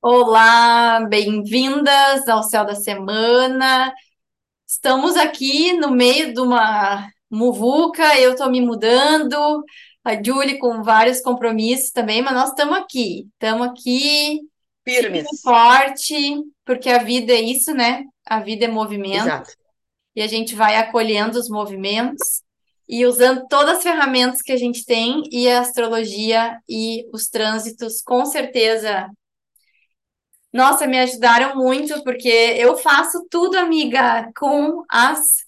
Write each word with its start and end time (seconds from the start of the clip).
Olá, 0.00 1.00
bem-vindas 1.08 2.28
ao 2.28 2.42
Céu 2.42 2.64
da 2.64 2.74
Semana. 2.74 3.92
Estamos 4.66 5.16
aqui 5.16 5.72
no 5.72 5.90
meio 5.90 6.32
de 6.32 6.40
uma 6.40 7.10
muvuca, 7.28 8.18
eu 8.18 8.32
estou 8.32 8.48
me 8.48 8.60
mudando, 8.60 9.64
a 10.04 10.22
Julie 10.22 10.58
com 10.58 10.82
vários 10.82 11.20
compromissos 11.20 11.90
também, 11.90 12.22
mas 12.22 12.32
nós 12.32 12.50
estamos 12.50 12.78
aqui, 12.78 13.28
estamos 13.32 13.66
aqui, 13.66 14.40
firme 14.84 15.24
Firmes. 15.24 15.40
forte, 15.42 16.42
porque 16.64 16.88
a 16.88 17.02
vida 17.02 17.32
é 17.32 17.40
isso, 17.42 17.74
né? 17.74 18.04
A 18.24 18.40
vida 18.40 18.66
é 18.66 18.68
movimento 18.68 19.26
Exato. 19.26 19.50
e 20.14 20.22
a 20.22 20.26
gente 20.26 20.54
vai 20.54 20.76
acolhendo 20.76 21.38
os 21.38 21.50
movimentos 21.50 22.42
e 22.88 23.04
usando 23.04 23.46
todas 23.48 23.78
as 23.78 23.82
ferramentas 23.82 24.40
que 24.40 24.52
a 24.52 24.56
gente 24.56 24.84
tem 24.84 25.22
e 25.30 25.48
a 25.48 25.60
astrologia 25.60 26.58
e 26.68 27.06
os 27.12 27.28
trânsitos, 27.28 28.00
com 28.00 28.24
certeza. 28.24 29.08
Nossa, 30.52 30.86
me 30.86 30.98
ajudaram 30.98 31.54
muito, 31.56 32.02
porque 32.02 32.28
eu 32.28 32.76
faço 32.78 33.26
tudo, 33.30 33.56
amiga, 33.58 34.30
com 34.36 34.84
as 34.88 35.46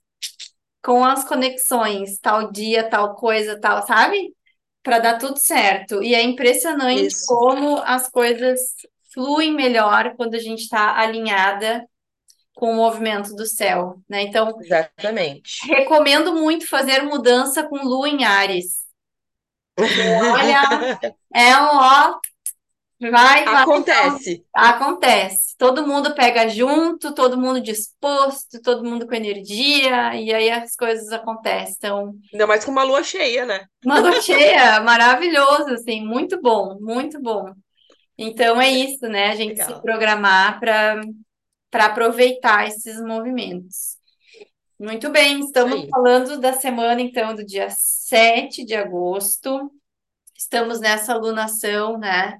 com 0.82 1.04
as 1.04 1.24
conexões, 1.24 2.18
tal 2.18 2.50
dia, 2.50 2.88
tal 2.88 3.14
coisa, 3.14 3.60
tal, 3.60 3.86
sabe? 3.86 4.34
Para 4.82 4.98
dar 4.98 5.18
tudo 5.18 5.36
certo. 5.38 6.02
E 6.02 6.14
é 6.14 6.22
impressionante 6.22 7.06
Isso. 7.06 7.26
como 7.26 7.78
as 7.78 8.08
coisas 8.08 8.58
fluem 9.12 9.52
melhor 9.52 10.14
quando 10.16 10.34
a 10.34 10.38
gente 10.38 10.62
está 10.62 10.98
alinhada 10.98 11.86
com 12.60 12.72
o 12.72 12.76
movimento 12.76 13.34
do 13.34 13.46
céu, 13.46 13.96
né? 14.06 14.20
Então, 14.20 14.54
Exatamente. 14.60 15.66
recomendo 15.66 16.34
muito 16.34 16.68
fazer 16.68 17.02
mudança 17.02 17.66
com 17.66 17.76
lua 17.82 18.06
em 18.06 18.22
Ares. 18.22 18.80
Olha, 19.78 20.60
é 21.34 21.56
um 21.56 21.68
ó, 21.72 22.18
vai, 23.00 23.44
vai, 23.44 23.62
Acontece. 23.62 24.44
acontece. 24.52 25.56
Todo 25.56 25.86
mundo 25.86 26.14
pega 26.14 26.48
junto, 26.50 27.14
todo 27.14 27.40
mundo 27.40 27.62
disposto, 27.62 28.60
todo 28.62 28.84
mundo 28.84 29.06
com 29.06 29.14
energia, 29.14 30.14
e 30.16 30.32
aí 30.34 30.50
as 30.50 30.76
coisas 30.76 31.10
acontecem. 31.12 31.74
Então, 31.78 32.12
Ainda 32.30 32.46
mais 32.46 32.62
com 32.62 32.70
uma 32.70 32.82
lua 32.82 33.02
cheia, 33.02 33.46
né? 33.46 33.64
uma 33.82 34.00
lua 34.00 34.20
cheia, 34.20 34.80
maravilhoso, 34.84 35.72
assim, 35.72 36.04
muito 36.04 36.38
bom, 36.42 36.76
muito 36.78 37.18
bom. 37.22 37.54
Então 38.18 38.60
é 38.60 38.68
isso, 38.68 39.08
né? 39.08 39.28
A 39.30 39.34
gente 39.34 39.56
se 39.56 39.66
Legal. 39.66 39.80
programar 39.80 40.60
para 40.60 41.00
para 41.70 41.86
aproveitar 41.86 42.66
esses 42.66 43.00
movimentos. 43.00 43.98
Muito 44.78 45.10
bem, 45.10 45.40
estamos 45.40 45.82
aí. 45.82 45.88
falando 45.88 46.40
da 46.40 46.54
semana, 46.54 47.00
então, 47.00 47.34
do 47.34 47.44
dia 47.44 47.68
7 47.68 48.64
de 48.64 48.74
agosto. 48.74 49.70
Estamos 50.34 50.80
nessa 50.80 51.12
alunação, 51.12 51.98
né? 51.98 52.38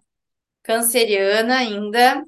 Canceriana 0.63 1.59
ainda. 1.59 2.25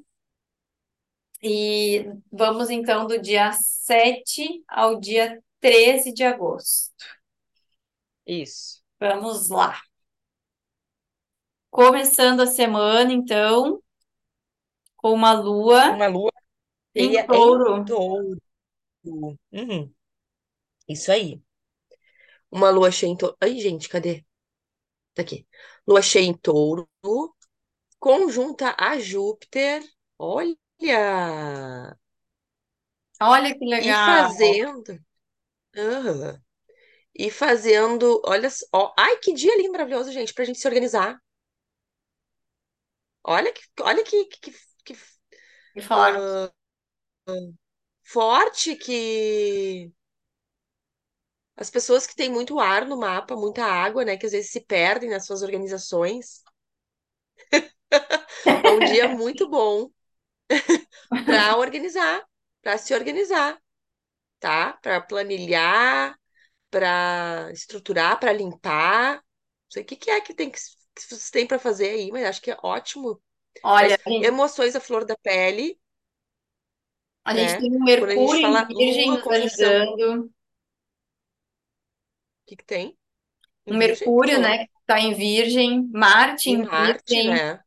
E 1.41 2.05
vamos, 2.31 2.69
então, 2.69 3.07
do 3.07 3.19
dia 3.19 3.51
7 3.53 4.63
ao 4.67 4.99
dia 4.99 5.43
13 5.59 6.13
de 6.13 6.23
agosto. 6.23 6.93
Isso. 8.25 8.81
Vamos 8.99 9.49
lá. 9.49 9.81
Começando 11.71 12.41
a 12.41 12.45
semana, 12.45 13.11
então, 13.11 13.81
com 14.95 15.11
uma 15.11 15.33
lua 15.33 15.89
Uma 15.89 16.07
lua 16.07 16.31
em 16.95 17.15
cheia 17.17 17.51
em 17.65 17.83
touro. 17.85 17.85
touro. 17.85 18.37
Uhum. 19.51 19.93
Isso 20.87 21.11
aí. 21.11 21.41
Uma 22.51 22.69
lua 22.69 22.91
cheia 22.91 23.09
em 23.11 23.17
touro. 23.17 23.35
Ai, 23.41 23.59
gente, 23.59 23.89
cadê? 23.89 24.25
Tá 25.13 25.21
aqui. 25.23 25.47
Lua 25.87 26.01
cheia 26.01 26.25
em 26.25 26.33
touro, 26.35 26.89
conjunta 27.99 28.75
a 28.79 28.99
Júpiter. 28.99 29.81
Olha! 30.19 31.97
Olha 33.21 33.57
que 33.57 33.65
E 33.77 33.93
legal. 33.93 33.93
fazendo. 33.93 34.99
Aham. 35.77 36.41
E 37.15 37.31
fazendo. 37.31 38.21
Olha 38.25 38.49
só. 38.49 38.93
Ai, 38.97 39.17
que 39.19 39.33
dia 39.33 39.55
lindo, 39.57 39.71
maravilhoso, 39.73 40.11
gente, 40.11 40.33
pra 40.33 40.45
gente 40.45 40.59
se 40.59 40.67
organizar. 40.67 41.19
Olha 43.23 43.51
que, 43.53 43.61
olha 43.81 44.01
que, 44.03 44.25
que, 44.25 44.51
que 44.85 44.95
E 45.75 45.81
falar, 45.81 46.23
forte 48.03 48.75
que 48.77 49.91
as 51.57 51.69
pessoas 51.71 52.05
que 52.05 52.15
têm 52.15 52.29
muito 52.31 52.59
ar 52.59 52.85
no 52.85 52.95
mapa, 52.97 53.35
muita 53.35 53.65
água, 53.65 54.05
né, 54.05 54.15
que 54.17 54.25
às 54.27 54.31
vezes 54.33 54.51
se 54.51 54.61
perdem 54.61 55.09
nas 55.09 55.25
suas 55.25 55.41
organizações. 55.41 56.43
É 58.63 58.71
um 58.71 58.81
dia 58.83 59.07
muito 59.07 59.49
bom 59.49 59.89
para 61.25 61.57
organizar, 61.57 62.23
para 62.61 62.77
se 62.77 62.93
organizar, 62.93 63.59
tá? 64.39 64.73
Para 64.81 65.01
planilhar, 65.01 66.17
para 66.71 67.49
estruturar, 67.53 68.19
para 68.19 68.33
limpar. 68.33 69.15
Não 69.17 69.23
sei 69.71 69.83
o 69.83 69.85
que 69.85 69.95
que 69.97 70.11
é 70.11 70.21
que 70.21 70.33
tem 70.35 70.51
que, 70.51 70.59
que 70.95 71.01
vocês 71.03 71.31
têm 71.31 71.47
para 71.47 71.59
fazer 71.59 71.89
aí, 71.91 72.11
mas 72.11 72.25
acho 72.25 72.41
que 72.43 72.51
é 72.51 72.57
ótimo. 72.63 73.21
olha, 73.61 73.95
Mas 73.95 73.99
a 74.05 74.09
gente, 74.09 74.33
emoções 74.33 74.75
à 74.75 74.81
flor 74.81 75.05
da 75.05 75.17
pele, 75.17 75.79
a 77.25 77.35
gente 77.35 77.55
né? 77.55 77.57
tem 77.57 77.71
um 77.75 77.83
Quando 77.95 78.11
a 78.11 78.15
gente 78.15 78.37
Mercúrio 78.37 78.41
em 78.41 78.55
fala 78.55 78.65
Virgem 78.65 79.17
lua, 79.17 79.19
nos 79.21 79.21
conjunção, 79.21 79.95
o 79.95 79.99
ajudando, 79.99 80.31
que 82.45 82.55
que 82.55 82.63
tem? 82.65 82.97
um 83.67 83.73
Em 83.73 83.81
Virgem, 83.81 84.15
tu 84.21 84.23
Mercúrio, 84.23 84.39
falou? 84.39 84.41
né, 84.41 84.67
que 84.67 84.71
está 84.81 84.99
em 84.99 85.13
Virgem, 85.13 85.87
Marte 85.91 86.49
E 86.49 86.51
em 86.51 86.65
Marte, 86.71 87.21
Virgem, 87.21 87.23
né? 87.23 87.63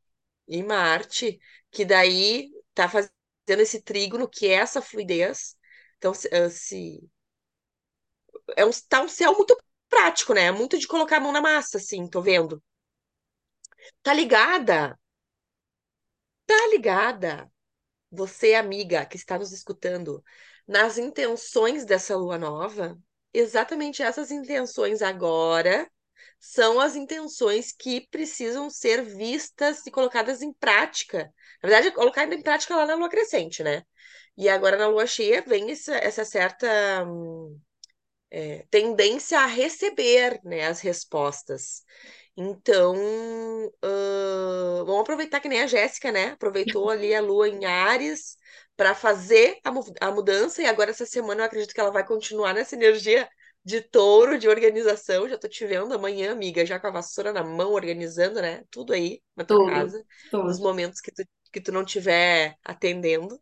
E 0.49 0.63
Marte, 0.63 1.39
que 1.71 1.85
daí 1.85 2.51
tá 2.75 2.89
fazendo 2.89 3.13
esse 3.49 3.83
trígono, 3.83 4.29
que 4.29 4.47
é 4.49 4.55
essa 4.55 4.83
fluidez. 4.83 5.57
Então, 5.99 6.15
se, 6.15 6.29
eh, 6.33 6.51
se- 6.51 7.11
é 8.57 8.65
um, 8.65 8.71
tá 8.89 9.03
um 9.03 9.09
céu 9.09 9.35
muito 9.35 9.57
prático, 9.89 10.35
né? 10.35 10.51
Muito 10.53 10.79
de 10.79 10.87
colocar 10.89 11.19
a 11.19 11.21
mão 11.21 11.33
na 11.33 11.41
massa, 11.41 11.79
assim, 11.79 12.09
tô 12.09 12.21
vendo. 12.23 12.63
Tá 14.03 14.15
ligada? 14.15 14.99
Tá 16.45 16.55
ligada? 16.73 17.49
Você, 18.11 18.55
amiga, 18.55 19.05
que 19.05 19.17
está 19.17 19.39
nos 19.39 19.53
escutando, 19.53 20.23
nas 20.67 20.99
intenções 20.99 21.85
dessa 21.85 22.17
lua 22.17 22.39
nova? 22.39 22.99
Exatamente 23.33 24.03
essas 24.03 24.31
intenções 24.31 25.03
agora 25.03 25.91
são 26.39 26.81
as 26.81 26.97
intenções 26.97 27.73
que 27.73 28.07
precisam 28.09 28.71
ser 28.71 29.03
vistas 29.03 29.87
e 29.87 29.91
colocadas 29.91 30.43
em 30.43 30.53
prática. 30.53 31.33
Na 31.63 31.69
verdade, 31.69 31.95
colocada 31.95 32.35
em 32.35 32.43
prática 32.43 32.77
lá 32.77 32.87
na 32.87 32.95
lua 32.95 33.09
crescente, 33.09 33.63
né? 33.63 33.83
E 34.37 34.49
agora 34.49 34.77
na 34.77 34.87
lua 34.89 35.07
cheia 35.07 35.43
vem 35.43 35.71
essa, 35.71 35.97
essa 35.97 36.25
certa 36.25 37.05
hum, 37.07 37.59
é, 38.31 38.67
tendência 38.71 39.41
a 39.41 39.47
receber, 39.47 40.41
né, 40.45 40.67
as 40.67 40.81
respostas. 40.81 41.85
Então, 42.39 42.95
ãh, 43.83 44.85
vamos 44.85 45.01
aproveitar 45.01 45.41
que 45.41 45.49
nem 45.49 45.63
a 45.63 45.67
Jéssica, 45.67 46.13
né? 46.13 46.31
Aproveitou 46.33 46.91
ali 46.91 47.15
a 47.15 47.21
lua 47.21 47.49
em 47.49 47.65
Áries 47.65 48.37
para 48.77 48.95
fazer 48.95 49.59
a, 49.65 49.73
mu- 49.73 49.85
a 50.01 50.11
mudança, 50.11 50.61
e 50.63 50.67
agora 50.67 50.91
essa 50.91 51.07
semana 51.07 51.41
eu 51.43 51.47
acredito 51.47 51.73
que 51.75 51.81
ela 51.81 51.91
vai 51.91 52.07
continuar 52.07 52.53
nessa 52.55 52.75
energia 52.75 53.27
de 53.65 53.81
touro, 53.81 54.39
de 54.39 54.49
organização. 54.49 55.27
Já 55.29 55.39
tô 55.39 55.49
te 55.49 55.65
vendo 55.67 55.95
amanhã, 55.95 56.33
amiga, 56.33 56.65
já 56.67 56.79
com 56.79 56.87
a 56.89 56.91
vassoura 56.91 57.33
na 57.33 57.43
mão, 57.43 57.73
organizando, 57.73 58.41
né? 58.43 58.63
Tudo 58.71 58.93
aí 58.93 59.23
na 59.35 59.45
tua 59.45 59.59
tudo, 59.59 59.61
casa, 59.61 60.05
nos 60.43 60.59
tudo. 60.59 60.61
momentos 60.61 61.01
que 61.01 61.11
tu, 61.13 61.25
que 61.53 61.61
tu 61.61 61.73
não 61.73 61.83
estiver 61.83 62.55
atendendo. 62.63 63.41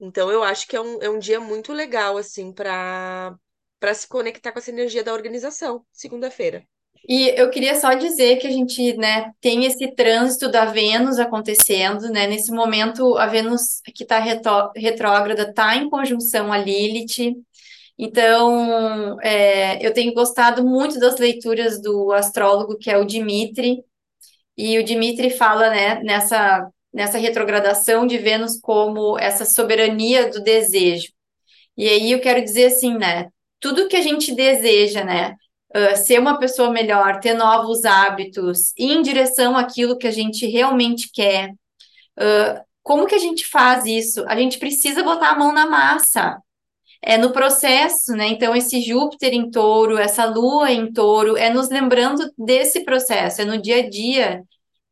Então, 0.00 0.30
eu 0.30 0.42
acho 0.44 0.66
que 0.68 0.76
é 0.76 0.80
um, 0.80 1.02
é 1.02 1.10
um 1.10 1.18
dia 1.18 1.40
muito 1.40 1.72
legal, 1.72 2.16
assim, 2.18 2.52
para 2.52 3.36
para 3.80 3.94
se 3.94 4.08
conectar 4.08 4.52
com 4.52 4.58
essa 4.60 4.70
energia 4.70 5.04
da 5.04 5.12
organização, 5.14 5.86
segunda-feira. 5.92 6.66
E 7.08 7.28
eu 7.40 7.50
queria 7.50 7.76
só 7.76 7.94
dizer 7.94 8.36
que 8.36 8.46
a 8.48 8.50
gente, 8.50 8.96
né, 8.96 9.32
tem 9.40 9.64
esse 9.64 9.94
trânsito 9.94 10.50
da 10.50 10.64
Vênus 10.64 11.18
acontecendo, 11.20 12.08
né? 12.10 12.26
Nesse 12.26 12.50
momento, 12.50 13.16
a 13.16 13.26
Vênus 13.26 13.80
que 13.94 14.02
está 14.02 14.18
retrógrada 14.74 15.42
está 15.42 15.76
em 15.76 15.88
conjunção 15.88 16.52
a 16.52 16.58
Lilith. 16.58 17.36
Então, 17.98 19.20
é, 19.22 19.84
eu 19.86 19.92
tenho 19.94 20.12
gostado 20.12 20.64
muito 20.64 20.98
das 20.98 21.16
leituras 21.18 21.80
do 21.80 22.12
astrólogo 22.12 22.76
que 22.76 22.90
é 22.90 22.98
o 22.98 23.04
Dimitri, 23.04 23.84
e 24.56 24.78
o 24.78 24.84
Dimitri 24.84 25.30
fala, 25.30 25.70
né, 25.70 26.00
nessa, 26.02 26.68
nessa 26.92 27.18
retrogradação 27.18 28.06
de 28.06 28.18
Vênus 28.18 28.58
como 28.60 29.18
essa 29.18 29.44
soberania 29.44 30.30
do 30.30 30.42
desejo. 30.42 31.12
E 31.76 31.88
aí 31.88 32.10
eu 32.12 32.20
quero 32.20 32.42
dizer 32.42 32.66
assim, 32.66 32.96
né, 32.96 33.28
tudo 33.60 33.88
que 33.88 33.96
a 33.96 34.02
gente 34.02 34.34
deseja, 34.34 35.04
né, 35.04 35.34
uh, 35.76 35.96
ser 35.96 36.18
uma 36.18 36.38
pessoa 36.38 36.70
melhor, 36.70 37.20
ter 37.20 37.34
novos 37.34 37.84
hábitos, 37.84 38.72
ir 38.76 38.92
em 38.92 39.02
direção 39.02 39.56
àquilo 39.56 39.98
que 39.98 40.06
a 40.06 40.10
gente 40.10 40.46
realmente 40.46 41.10
quer. 41.12 41.50
Uh, 42.18 42.64
como 42.82 43.06
que 43.06 43.14
a 43.14 43.18
gente 43.18 43.46
faz 43.46 43.84
isso? 43.84 44.24
A 44.28 44.36
gente 44.36 44.58
precisa 44.58 45.02
botar 45.02 45.30
a 45.30 45.38
mão 45.38 45.52
na 45.52 45.66
massa 45.66 46.40
é 47.02 47.16
no 47.16 47.32
processo, 47.32 48.12
né? 48.12 48.26
Então, 48.28 48.54
esse 48.54 48.80
Júpiter 48.80 49.32
em 49.32 49.50
touro, 49.50 49.96
essa 49.98 50.24
lua 50.24 50.72
em 50.72 50.92
touro, 50.92 51.36
é 51.36 51.50
nos 51.50 51.68
lembrando 51.68 52.28
desse 52.36 52.84
processo, 52.84 53.42
é 53.42 53.44
no 53.44 53.60
dia 53.60 53.78
a 53.78 53.88
dia, 53.88 54.42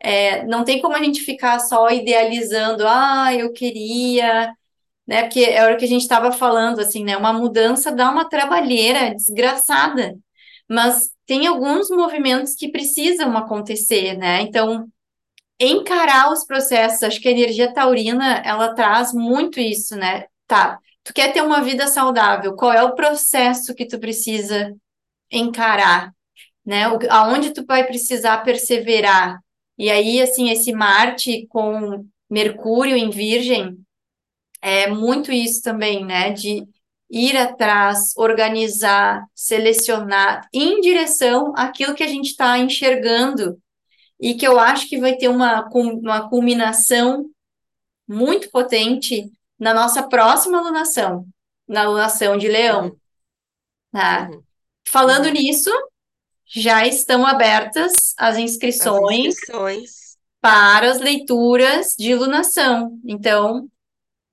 é, 0.01 0.45
não 0.47 0.65
tem 0.65 0.81
como 0.81 0.95
a 0.95 1.03
gente 1.03 1.21
ficar 1.23 1.59
só 1.61 1.91
idealizando, 1.91 2.85
ah, 2.87 3.35
eu 3.35 3.53
queria, 3.53 4.53
né? 5.07 5.23
Porque 5.23 5.41
é 5.45 5.63
hora 5.65 5.77
que 5.77 5.85
a 5.85 5.89
gente 5.89 6.03
estava 6.03 6.31
falando, 6.33 6.81
assim, 6.81 7.05
né? 7.05 7.17
Uma 7.17 7.33
mudança 7.33 7.91
dá 7.93 8.11
uma 8.11 8.29
trabalheira 8.29 9.15
desgraçada, 9.15 10.15
mas 10.75 11.11
tem 11.27 11.47
alguns 11.47 11.89
movimentos 11.89 12.55
que 12.55 12.71
precisam 12.71 13.37
acontecer, 13.37 14.17
né? 14.19 14.43
Então, 14.43 14.87
encarar 15.59 16.33
os 16.33 16.45
processos, 16.45 17.03
acho 17.03 17.21
que 17.21 17.29
a 17.29 17.31
energia 17.31 17.73
taurina, 17.73 18.43
ela 18.45 18.75
traz 18.75 19.13
muito 19.13 19.61
isso, 19.61 19.97
né? 19.97 20.27
Tá, 20.47 20.79
tu 21.03 21.15
quer 21.15 21.33
ter 21.33 21.43
uma 21.43 21.63
vida 21.63 21.87
saudável, 21.87 22.55
qual 22.55 22.73
é 22.73 22.83
o 22.83 22.95
processo 22.95 23.75
que 23.75 23.87
tu 23.87 23.99
precisa 23.99 24.75
encarar, 25.31 26.13
né? 26.65 26.89
O, 26.89 26.99
aonde 27.11 27.53
tu 27.53 27.65
vai 27.65 27.87
precisar 27.87 28.39
perseverar. 28.39 29.39
E 29.79 29.91
aí, 29.91 30.21
assim, 30.21 30.51
esse 30.51 30.73
Marte 30.73 31.47
com 31.49 32.05
Mercúrio 32.31 32.97
em 32.97 33.11
Virgem 33.11 33.79
é 34.61 34.89
muito 34.89 35.31
isso 35.33 35.63
também, 35.63 36.05
né? 36.05 36.33
De 36.33 36.67
ir 37.11 37.37
atrás, 37.37 38.17
organizar, 38.17 39.25
selecionar 39.35 40.49
em 40.53 40.81
direção 40.81 41.53
àquilo 41.57 41.95
que 41.95 42.03
a 42.03 42.09
gente 42.09 42.31
está 42.31 42.59
enxergando 42.59 43.59
e 44.21 44.35
que 44.35 44.47
eu 44.47 44.59
acho 44.59 44.89
que 44.89 44.99
vai 44.99 45.17
ter 45.17 45.29
uma, 45.29 45.69
uma 45.73 46.29
culminação 46.29 47.27
muito 48.09 48.51
potente 48.51 49.31
na 49.59 49.73
nossa 49.75 50.03
próxima 50.09 50.59
alunação, 50.59 51.27
na 51.69 51.83
alunação 51.83 52.37
de 52.37 52.49
Leão. 52.49 52.87
Uhum. 52.87 52.97
Tá? 53.93 54.29
Uhum. 54.31 54.43
Falando 54.89 55.27
Uhum. 55.27 55.33
nisso, 55.33 55.71
já 56.47 56.87
estão 56.87 57.27
abertas 57.27 58.15
as 58.19 58.37
inscrições, 58.39 59.27
As 59.29 59.35
inscrições. 59.39 60.17
para 60.41 60.91
as 60.91 61.01
leituras 61.01 61.95
de 61.99 62.11
iluminação. 62.13 62.99
Então, 63.07 63.69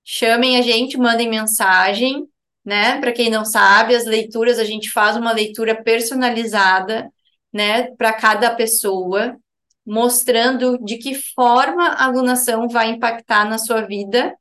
chamem 0.03 0.57
a 0.57 0.61
gente, 0.61 0.97
mandem 0.97 1.29
mensagem, 1.29 2.27
né? 2.65 2.99
Para 2.99 3.11
quem 3.11 3.29
não 3.29 3.45
sabe, 3.45 3.95
as 3.95 4.05
leituras 4.05 4.59
a 4.59 4.63
gente 4.63 4.91
faz 4.91 5.17
uma 5.17 5.31
leitura 5.31 5.81
personalizada, 5.83 7.11
né, 7.53 7.91
para 7.95 8.13
cada 8.13 8.55
pessoa, 8.55 9.37
mostrando 9.85 10.77
de 10.83 10.97
que 10.97 11.15
forma 11.15 11.83
a 11.87 12.05
alunação 12.05 12.67
vai 12.69 12.89
impactar 12.91 13.45
na 13.45 13.57
sua 13.57 13.81
vida, 13.81 14.35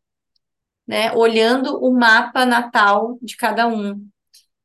né? 0.87 1.13
Olhando 1.13 1.79
o 1.83 1.93
mapa 1.93 2.45
natal 2.45 3.19
de 3.23 3.37
cada 3.37 3.67
um. 3.67 4.07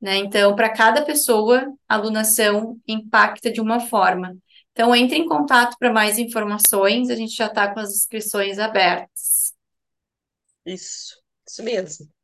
Né? 0.02 0.18
Então, 0.18 0.56
para 0.56 0.70
cada 0.74 1.04
pessoa, 1.04 1.74
a 1.88 1.96
alunação 1.96 2.80
impacta 2.88 3.52
de 3.52 3.62
uma 3.62 3.80
forma. 3.80 4.38
Então, 4.72 4.94
entre 4.96 5.18
em 5.18 5.28
contato 5.28 5.78
para 5.80 5.92
mais 5.94 6.20
informações, 6.20 7.10
a 7.10 7.16
gente 7.16 7.36
já 7.36 7.48
está 7.48 7.74
com 7.74 7.80
as 7.80 7.92
inscrições 7.92 8.60
abertas. 8.60 9.54
Isso, 10.66 11.22
isso 11.48 11.64
mesmo. 11.64 12.15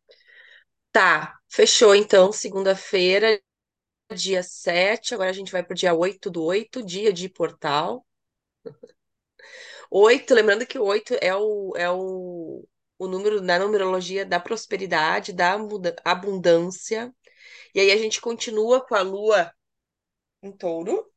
Tá, 0.91 1.39
fechou 1.49 1.95
então, 1.95 2.31
segunda-feira, 2.31 3.41
dia 4.15 4.43
7. 4.43 5.13
Agora 5.13 5.29
a 5.29 5.33
gente 5.33 5.51
vai 5.51 5.63
para 5.63 5.73
o 5.73 5.77
dia 5.77 5.93
8 5.93 6.29
do 6.29 6.43
8, 6.43 6.83
dia 6.83 7.13
de 7.13 7.29
portal. 7.29 8.05
8, 9.89 10.33
lembrando 10.33 10.65
que 10.65 10.79
o 10.79 10.85
8 10.85 11.15
é 11.21 11.35
o, 11.35 11.73
é 11.75 11.89
o, 11.89 12.65
o 12.99 13.07
número 13.07 13.41
na 13.41 13.59
numerologia 13.59 14.25
da 14.25 14.39
prosperidade, 14.39 15.33
da 15.33 15.57
abundância. 16.05 17.13
E 17.75 17.79
aí 17.79 17.91
a 17.91 17.97
gente 17.97 18.21
continua 18.21 18.85
com 18.85 18.95
a 18.95 19.01
lua 19.01 19.51
em 20.43 20.51
touro. 20.51 21.11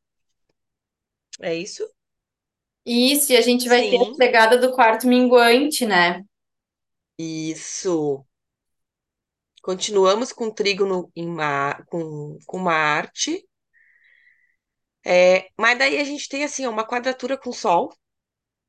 É 1.39 1.53
isso? 1.55 1.89
Isso, 2.85 3.31
e 3.33 3.37
a 3.37 3.41
gente 3.41 3.67
vai 3.69 3.87
ter 3.89 3.97
a 3.97 4.05
Sim. 4.05 4.15
pegada 4.17 4.57
do 4.57 4.71
quarto 4.73 5.07
minguante, 5.07 5.85
né? 5.85 6.23
Isso. 7.17 8.25
Continuamos 9.65 10.31
com 10.31 10.49
trígono 10.49 11.11
em 11.13 11.27
Ma- 11.27 11.83
com, 11.89 12.37
com 12.45 12.57
Marte. 12.57 13.45
É, 15.05 15.49
mas 15.57 15.77
daí 15.77 15.97
a 15.99 16.03
gente 16.03 16.27
tem 16.29 16.43
assim, 16.43 16.65
uma 16.67 16.85
quadratura 16.87 17.37
com 17.37 17.51
Sol. 17.51 17.93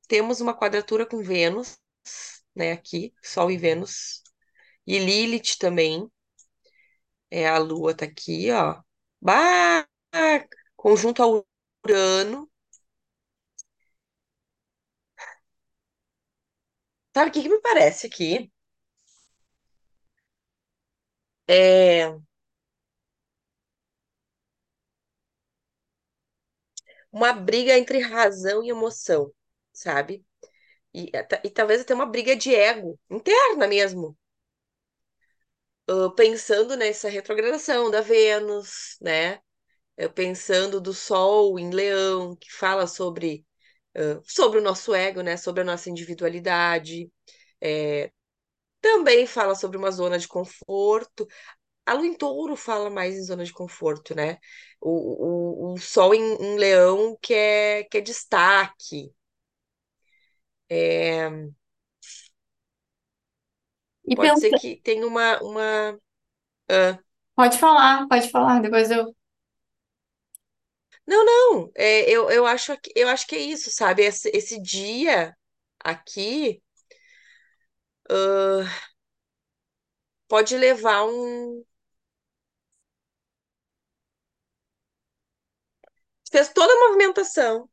Temos 0.09 0.41
uma 0.41 0.55
quadratura 0.59 1.07
com 1.07 1.23
Vênus, 1.23 1.79
né? 2.57 2.73
Aqui, 2.73 3.15
Sol 3.23 3.51
e 3.53 3.59
Vênus. 3.59 4.23
E 4.87 4.99
Lilith 4.99 5.59
também. 5.61 6.11
É, 7.31 7.49
a 7.49 7.59
Lua 7.59 7.95
tá 7.95 8.05
aqui, 8.07 8.51
ó. 8.53 8.81
Bah, 9.21 9.87
conjunto 10.77 11.23
ao 11.23 11.47
Urano. 11.87 12.51
Sabe 17.15 17.31
o 17.31 17.33
que 17.33 17.43
que 17.43 17.49
me 17.49 17.61
parece 17.61 18.07
aqui? 18.07 18.53
É 21.49 22.17
uma 27.13 27.33
briga 27.33 27.77
entre 27.79 27.99
razão 28.01 28.63
e 28.65 28.71
emoção, 28.71 29.33
sabe? 29.73 30.25
E, 30.95 31.11
e 31.45 31.51
talvez 31.51 31.83
até 31.83 31.95
uma 31.95 32.07
briga 32.07 32.37
de 32.37 32.55
ego, 32.55 32.99
interna 33.11 33.67
mesmo. 33.69 34.17
Uh, 35.89 36.11
pensando 36.15 36.77
nessa 36.77 37.09
retrogradação 37.09 37.91
da 37.91 38.01
Vênus, 38.01 38.97
né? 39.01 39.37
Uh, 40.01 40.11
pensando 40.15 40.81
do 40.81 40.95
Sol 40.95 41.59
em 41.59 41.71
Leão, 41.71 42.37
que 42.37 42.53
fala 42.53 42.87
sobre, 42.89 43.47
uh, 43.97 44.23
sobre 44.27 44.59
o 44.61 44.63
nosso 44.63 44.95
ego, 44.95 45.23
né? 45.23 45.37
Sobre 45.37 45.63
a 45.63 45.65
nossa 45.65 45.91
individualidade. 45.91 47.11
É, 47.61 48.13
também 48.81 49.27
fala 49.27 49.55
sobre 49.55 49.77
uma 49.77 49.91
zona 49.91 50.19
de 50.19 50.29
conforto. 50.29 51.27
A 51.87 51.95
Lua 51.95 52.07
em 52.07 52.15
Touro 52.17 52.57
fala 52.57 52.91
mais 52.91 53.17
em 53.17 53.25
zona 53.25 53.45
de 53.45 53.53
conforto, 53.53 54.15
né? 54.15 54.39
O, 54.81 55.71
o, 55.71 55.75
o 55.75 55.79
Sol 55.79 56.15
em, 56.15 56.23
em 56.43 56.57
Leão 56.59 57.17
que 57.23 57.35
é, 57.35 57.85
que 57.85 57.99
é 57.99 58.01
destaque. 58.01 59.13
É, 60.69 61.49
E 64.05 64.15
pode 64.15 64.39
ser 64.41 64.53
pensa... 64.53 64.59
que 64.59 64.77
tenha 64.83 65.07
uma, 65.07 65.39
uma 65.43 65.99
ah, 66.71 66.99
Pode 67.35 67.57
falar, 67.59 68.07
pode 68.09 68.31
falar, 68.31 68.61
depois 68.61 68.91
eu. 68.91 69.15
Não, 71.07 71.25
não, 71.25 71.71
é, 71.77 72.09
eu, 72.11 72.31
eu 72.31 72.47
acho 72.47 72.77
que, 72.81 72.93
eu 72.97 73.09
acho 73.09 73.27
que 73.27 73.37
é 73.37 73.41
isso, 73.41 73.71
sabe? 73.71 74.03
Esse, 74.03 74.29
esse 74.35 74.61
dia 74.61 75.37
aqui 75.81 76.63
ah, 78.11 78.87
pode 80.29 80.57
levar 80.57 81.05
um. 81.07 81.65
Fez 86.31 86.51
toda 86.53 86.73
a 86.73 86.79
movimentação, 86.89 87.69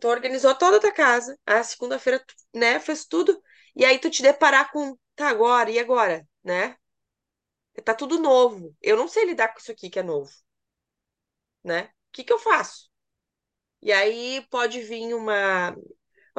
tu 0.00 0.08
organizou 0.08 0.54
toda 0.54 0.76
a 0.78 0.80
tua 0.80 0.92
casa, 0.92 1.38
a 1.46 1.62
segunda-feira, 1.62 2.24
né? 2.54 2.78
Fez 2.80 3.04
tudo, 3.06 3.40
e 3.76 3.84
aí 3.84 3.98
tu 3.98 4.10
te 4.10 4.22
deparar 4.22 4.70
com, 4.72 4.96
tá, 5.16 5.28
agora, 5.28 5.70
e 5.70 5.78
agora, 5.78 6.26
né? 6.44 6.76
Tá 7.84 7.94
tudo 7.94 8.18
novo. 8.20 8.76
Eu 8.82 8.94
não 8.96 9.08
sei 9.08 9.24
lidar 9.24 9.48
com 9.54 9.58
isso 9.58 9.72
aqui 9.72 9.88
que 9.90 9.98
é 9.98 10.02
novo, 10.02 10.30
né? 11.64 11.84
O 11.84 11.90
que 12.12 12.24
que 12.24 12.32
eu 12.32 12.38
faço? 12.38 12.90
E 13.82 13.92
aí 13.92 14.46
pode 14.50 14.82
vir 14.82 15.14
uma, 15.14 15.76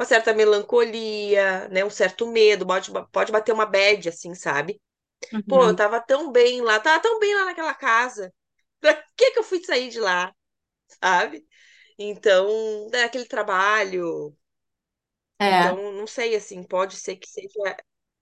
uma 0.00 0.06
certa 0.06 0.34
melancolia, 0.34 1.68
né? 1.70 1.84
Um 1.84 1.90
certo 1.90 2.26
medo, 2.28 2.66
pode, 2.66 2.90
pode 3.12 3.32
bater 3.32 3.52
uma 3.52 3.66
bad, 3.66 4.08
assim, 4.08 4.34
sabe? 4.34 4.80
Pô, 5.48 5.64
eu 5.66 5.74
Uhum. 5.74 5.76
tava 5.76 6.00
tão 6.00 6.32
bem 6.32 6.62
lá, 6.62 6.80
tava 6.80 7.00
tão 7.02 7.18
bem 7.20 7.34
lá 7.34 7.46
naquela 7.46 7.74
casa. 7.74 8.32
Pra 8.80 8.94
que 9.16 9.32
que 9.32 9.38
eu 9.40 9.44
fui 9.44 9.62
sair 9.64 9.90
de 9.90 10.00
lá, 10.00 10.34
sabe? 11.02 11.46
Então, 11.98 12.88
é 12.94 13.04
aquele 13.04 13.26
trabalho. 13.26 14.36
É. 15.38 15.74
Então, 15.74 15.92
não 15.92 16.06
sei, 16.06 16.34
assim, 16.36 16.62
pode 16.62 16.96
ser 16.96 17.16
que 17.16 17.28
seja 17.28 17.76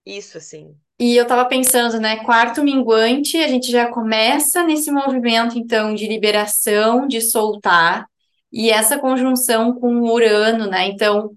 isso, 0.05 0.37
assim. 0.37 0.77
E 0.99 1.15
eu 1.15 1.23
estava 1.23 1.45
pensando, 1.47 1.99
né? 1.99 2.23
Quarto 2.25 2.61
minguante, 2.63 3.37
a 3.37 3.47
gente 3.47 3.71
já 3.71 3.87
começa 3.89 4.63
nesse 4.63 4.91
movimento, 4.91 5.57
então, 5.57 5.95
de 5.95 6.05
liberação, 6.07 7.07
de 7.07 7.21
soltar, 7.21 8.05
e 8.51 8.69
essa 8.69 8.99
conjunção 8.99 9.73
com 9.79 9.95
o 10.01 10.11
Urano, 10.13 10.67
né? 10.69 10.87
Então, 10.87 11.31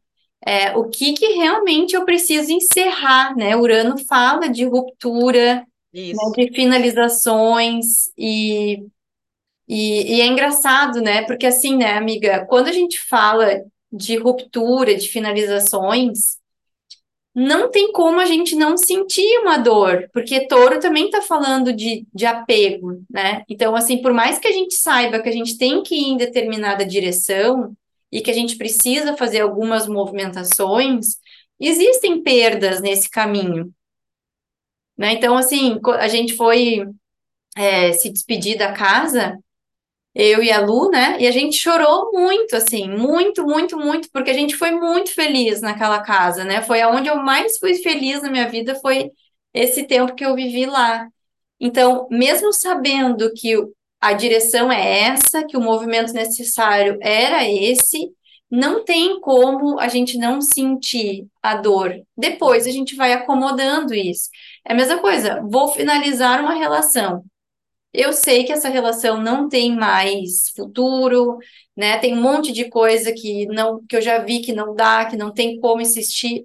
é, 0.44 0.76
o 0.76 0.88
que 0.88 1.12
que 1.12 1.26
realmente 1.34 1.94
eu 1.94 2.04
preciso 2.04 2.52
encerrar, 2.52 3.36
né? 3.36 3.56
Urano 3.56 3.96
fala 4.06 4.48
de 4.48 4.64
ruptura, 4.64 5.66
né, 5.94 6.12
de 6.36 6.52
finalizações, 6.52 8.10
e, 8.16 8.84
e, 9.68 10.16
e 10.16 10.20
é 10.20 10.26
engraçado, 10.26 11.00
né? 11.00 11.22
Porque 11.22 11.46
assim, 11.46 11.76
né, 11.76 11.92
amiga, 11.96 12.44
quando 12.46 12.68
a 12.68 12.72
gente 12.72 13.00
fala 13.00 13.62
de 13.92 14.16
ruptura, 14.16 14.94
de 14.96 15.08
finalizações, 15.08 16.40
não 17.34 17.70
tem 17.70 17.92
como 17.92 18.20
a 18.20 18.26
gente 18.26 18.54
não 18.54 18.76
sentir 18.76 19.38
uma 19.38 19.56
dor, 19.56 20.08
porque 20.12 20.46
touro 20.46 20.78
também 20.80 21.06
está 21.06 21.22
falando 21.22 21.72
de, 21.72 22.06
de 22.12 22.26
apego, 22.26 23.02
né? 23.08 23.42
Então, 23.48 23.74
assim, 23.74 24.02
por 24.02 24.12
mais 24.12 24.38
que 24.38 24.48
a 24.48 24.52
gente 24.52 24.74
saiba 24.74 25.20
que 25.20 25.28
a 25.28 25.32
gente 25.32 25.56
tem 25.56 25.82
que 25.82 25.94
ir 25.94 26.08
em 26.08 26.16
determinada 26.16 26.84
direção, 26.84 27.74
e 28.12 28.20
que 28.20 28.30
a 28.30 28.34
gente 28.34 28.56
precisa 28.56 29.16
fazer 29.16 29.40
algumas 29.40 29.88
movimentações, 29.88 31.16
existem 31.58 32.22
perdas 32.22 32.80
nesse 32.82 33.08
caminho. 33.08 33.72
Né? 34.96 35.14
Então, 35.14 35.36
assim, 35.36 35.80
a 35.98 36.08
gente 36.08 36.36
foi 36.36 36.86
é, 37.56 37.92
se 37.92 38.10
despedir 38.10 38.58
da 38.58 38.72
casa, 38.72 39.38
eu 40.14 40.42
e 40.42 40.50
a 40.52 40.60
Lu, 40.60 40.90
né? 40.90 41.16
E 41.18 41.26
a 41.26 41.30
gente 41.30 41.56
chorou 41.56 42.12
muito, 42.12 42.54
assim, 42.54 42.88
muito, 42.88 43.44
muito, 43.46 43.78
muito, 43.78 44.10
porque 44.10 44.30
a 44.30 44.34
gente 44.34 44.54
foi 44.56 44.70
muito 44.70 45.14
feliz 45.14 45.62
naquela 45.62 46.02
casa, 46.02 46.44
né? 46.44 46.60
Foi 46.62 46.82
aonde 46.82 47.08
eu 47.08 47.16
mais 47.16 47.58
fui 47.58 47.74
feliz 47.76 48.22
na 48.22 48.30
minha 48.30 48.48
vida, 48.48 48.74
foi 48.74 49.10
esse 49.54 49.84
tempo 49.84 50.14
que 50.14 50.24
eu 50.24 50.34
vivi 50.34 50.66
lá. 50.66 51.08
Então, 51.58 52.06
mesmo 52.10 52.52
sabendo 52.52 53.32
que 53.32 53.54
a 54.02 54.14
direção 54.14 54.72
é 54.72 55.02
essa, 55.02 55.44
que 55.46 55.56
o 55.56 55.60
movimento 55.60 56.12
necessário 56.12 56.98
era 57.00 57.48
esse, 57.48 58.10
não 58.50 58.84
tem 58.84 59.20
como 59.20 59.78
a 59.78 59.86
gente 59.86 60.18
não 60.18 60.40
sentir 60.40 61.28
a 61.40 61.54
dor. 61.54 61.94
Depois 62.16 62.66
a 62.66 62.70
gente 62.70 62.96
vai 62.96 63.12
acomodando 63.12 63.94
isso. 63.94 64.28
É 64.66 64.72
a 64.72 64.76
mesma 64.76 64.98
coisa, 64.98 65.40
vou 65.48 65.68
finalizar 65.68 66.40
uma 66.40 66.54
relação. 66.54 67.24
Eu 67.92 68.12
sei 68.12 68.42
que 68.42 68.52
essa 68.52 68.68
relação 68.68 69.22
não 69.22 69.48
tem 69.48 69.76
mais 69.76 70.48
futuro, 70.56 71.38
né? 71.76 71.96
Tem 71.98 72.12
um 72.12 72.20
monte 72.20 72.50
de 72.52 72.68
coisa 72.68 73.12
que 73.12 73.46
não 73.46 73.84
que 73.88 73.96
eu 73.96 74.02
já 74.02 74.18
vi 74.18 74.40
que 74.40 74.52
não 74.52 74.74
dá, 74.74 75.06
que 75.06 75.16
não 75.16 75.32
tem 75.32 75.60
como 75.60 75.80
insistir. 75.80 76.44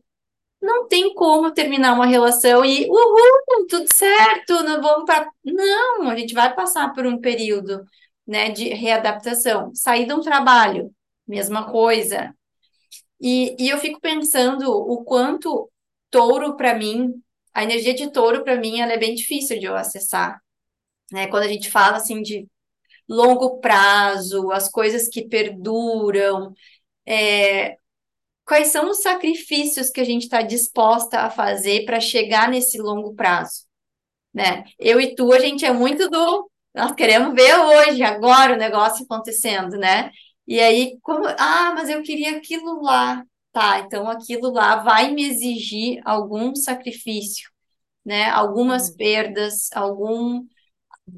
Não 0.62 0.88
tem 0.88 1.14
como 1.14 1.52
terminar 1.54 1.94
uma 1.94 2.06
relação 2.06 2.66
e 2.66 2.88
uhul, 2.90 3.68
tudo 3.70 3.88
certo, 3.94 4.64
não 4.64 4.82
vamos 4.82 5.06
para 5.06 5.30
Não, 5.44 6.10
a 6.10 6.16
gente 6.16 6.34
vai 6.34 6.54
passar 6.56 6.94
por 6.94 7.06
um 7.06 7.20
período, 7.20 7.84
né, 8.26 8.50
de 8.52 8.70
readaptação. 8.70 9.72
Sair 9.76 10.06
de 10.08 10.14
um 10.14 10.22
trabalho, 10.22 10.92
mesma 11.28 11.72
coisa. 11.72 12.34
E, 13.22 13.56
e 13.60 13.70
eu 13.70 13.78
fico 13.78 14.00
pensando 14.00 14.72
o 14.72 15.04
quanto 15.04 15.70
touro 16.10 16.56
para 16.58 16.76
mim, 16.76 17.14
a 17.54 17.64
energia 17.64 17.94
de 17.94 18.12
touro 18.12 18.44
para 18.44 18.56
mim, 18.58 18.80
ela 18.82 18.94
é 18.94 18.98
bem 18.98 19.16
difícil 19.16 19.60
de 19.60 19.66
eu 19.66 19.76
acessar 19.76 20.40
né? 21.12 21.28
Quando 21.28 21.44
a 21.44 21.48
gente 21.48 21.70
fala 21.70 21.98
assim 21.98 22.22
de 22.22 22.48
longo 23.08 23.60
prazo, 23.60 24.52
as 24.52 24.70
coisas 24.70 25.08
que 25.10 25.28
perduram, 25.28 26.54
é, 27.06 27.78
quais 28.48 28.70
são 28.70 28.90
os 28.92 29.02
sacrifícios 29.02 29.90
que 29.92 30.02
a 30.02 30.06
gente 30.06 30.24
está 30.24 30.42
disposta 30.44 31.20
a 31.22 31.30
fazer 31.32 31.86
para 31.86 32.00
chegar 32.02 32.50
nesse 32.50 32.80
longo 32.80 33.16
prazo, 33.16 33.66
né? 34.34 34.64
Eu 34.80 35.00
e 35.02 35.16
tu, 35.16 35.32
a 35.34 35.40
gente 35.40 35.66
é 35.66 35.72
muito 35.74 36.10
do 36.10 36.50
nós 36.76 36.92
queremos 36.94 37.34
ver 37.34 37.56
hoje, 37.60 38.04
agora 38.04 38.54
o 38.54 38.58
negócio 38.58 39.04
acontecendo, 39.04 39.78
né? 39.78 40.12
E 40.48 40.60
aí, 40.60 40.98
como, 41.02 41.26
ah, 41.28 41.74
mas 41.74 41.90
eu 41.90 42.04
queria 42.04 42.38
aquilo 42.38 42.82
lá. 42.84 43.24
Tá, 43.52 43.80
então 43.80 44.08
aquilo 44.10 44.52
lá 44.52 44.76
vai 44.78 45.12
me 45.12 45.24
exigir 45.28 46.00
algum 46.06 46.56
sacrifício, 46.56 47.50
né? 48.06 48.30
Algumas 48.30 48.90
Uhum. 48.90 48.98
perdas, 48.98 49.70
algum 49.74 50.46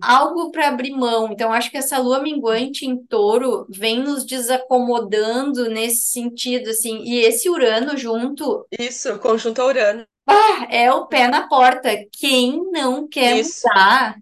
algo 0.01 0.51
para 0.51 0.67
abrir 0.69 0.91
mão. 0.91 1.31
Então, 1.31 1.51
acho 1.53 1.71
que 1.71 1.77
essa 1.77 1.97
lua 1.99 2.21
minguante 2.21 2.85
em 2.85 2.97
touro 3.05 3.65
vem 3.69 3.99
nos 4.03 4.25
desacomodando 4.25 5.69
nesse 5.69 6.07
sentido, 6.11 6.69
assim, 6.69 6.99
e 7.03 7.19
esse 7.19 7.49
Urano 7.49 7.97
junto 7.97 8.65
Isso, 8.79 9.19
conjunto 9.19 9.61
Urano. 9.61 10.07
ah, 10.27 10.67
é 10.69 10.91
o 10.93 11.07
pé 11.07 11.27
na 11.27 11.47
porta. 11.47 11.89
Quem 12.11 12.63
não 12.71 13.07
quer 13.07 13.37
Isso, 13.39 13.63
mudar 13.65 14.17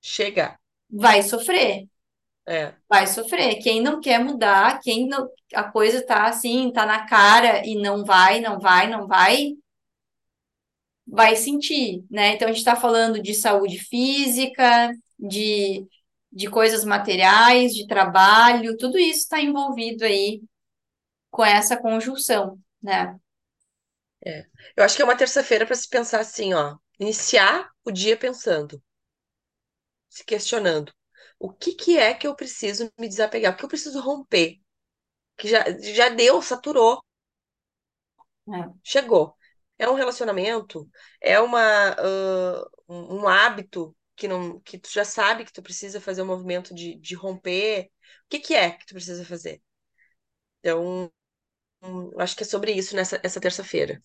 chegar. 0.00 0.60
vai 0.90 1.22
sofrer. 1.22 1.86
É, 2.46 2.74
Vai 2.88 3.06
sofrer. 3.06 3.56
Quem 3.62 3.80
não 3.82 4.00
quer 4.00 4.18
mudar, 4.22 4.80
quem 4.80 5.08
não, 5.08 5.28
a 5.54 5.64
coisa 5.64 6.04
tá 6.04 6.26
assim, 6.28 6.70
tá 6.72 6.84
na 6.86 7.06
cara 7.06 7.66
e 7.66 7.74
não 7.80 8.04
vai, 8.04 8.40
não 8.40 8.58
vai, 8.60 8.88
não 8.88 9.06
vai, 9.06 9.54
vai 11.14 11.36
sentir, 11.36 12.04
né? 12.10 12.34
Então 12.34 12.48
a 12.48 12.52
gente 12.52 12.60
está 12.60 12.76
falando 12.76 13.22
de 13.22 13.34
saúde 13.34 13.78
física, 13.78 14.92
de, 15.18 15.86
de 16.32 16.48
coisas 16.50 16.84
materiais, 16.84 17.74
de 17.74 17.86
trabalho, 17.86 18.76
tudo 18.76 18.98
isso 18.98 19.20
está 19.20 19.40
envolvido 19.40 20.04
aí 20.04 20.42
com 21.30 21.44
essa 21.44 21.76
conjunção, 21.76 22.58
né? 22.82 23.16
é. 24.26 24.46
Eu 24.76 24.84
acho 24.84 24.96
que 24.96 25.02
é 25.02 25.04
uma 25.04 25.16
terça-feira 25.16 25.66
para 25.66 25.76
se 25.76 25.88
pensar 25.88 26.20
assim, 26.20 26.52
ó. 26.54 26.76
Iniciar 26.98 27.68
o 27.84 27.90
dia 27.90 28.16
pensando, 28.16 28.82
se 30.08 30.24
questionando. 30.24 30.92
O 31.38 31.52
que 31.52 31.74
que 31.74 31.98
é 31.98 32.14
que 32.14 32.26
eu 32.26 32.34
preciso 32.34 32.90
me 32.98 33.06
desapegar? 33.08 33.52
O 33.54 33.56
que 33.56 33.64
eu 33.64 33.68
preciso 33.68 34.00
romper? 34.00 34.58
Que 35.38 35.48
já, 35.48 35.64
já 35.80 36.08
deu, 36.10 36.42
saturou, 36.42 37.02
É. 38.48 38.74
chegou. 38.82 39.36
É 39.78 39.88
um 39.90 39.94
relacionamento, 39.94 40.88
é 41.20 41.40
uma, 41.40 41.60
ah, 41.98 42.64
um, 42.88 43.22
um 43.22 43.28
hábito 43.28 43.96
que 44.16 44.28
não, 44.28 44.60
que 44.60 44.78
tu 44.78 44.90
já 44.92 45.04
sabe 45.04 45.44
que 45.44 45.52
tu 45.52 45.62
precisa 45.62 46.00
fazer 46.00 46.22
um 46.22 46.26
movimento 46.26 46.74
de, 46.74 46.96
de 46.96 47.14
romper. 47.14 47.86
O 48.26 48.28
que 48.30 48.38
que 48.40 48.54
é 48.54 48.70
que 48.72 48.86
tu 48.86 48.94
precisa 48.94 49.24
fazer? 49.24 49.60
Então, 50.60 51.12
eu 51.82 52.20
acho 52.20 52.36
que 52.36 52.42
é 52.42 52.46
sobre 52.46 52.72
isso 52.72 52.96
nessa 52.96 53.20
essa 53.22 53.40
terça-feira. 53.40 54.00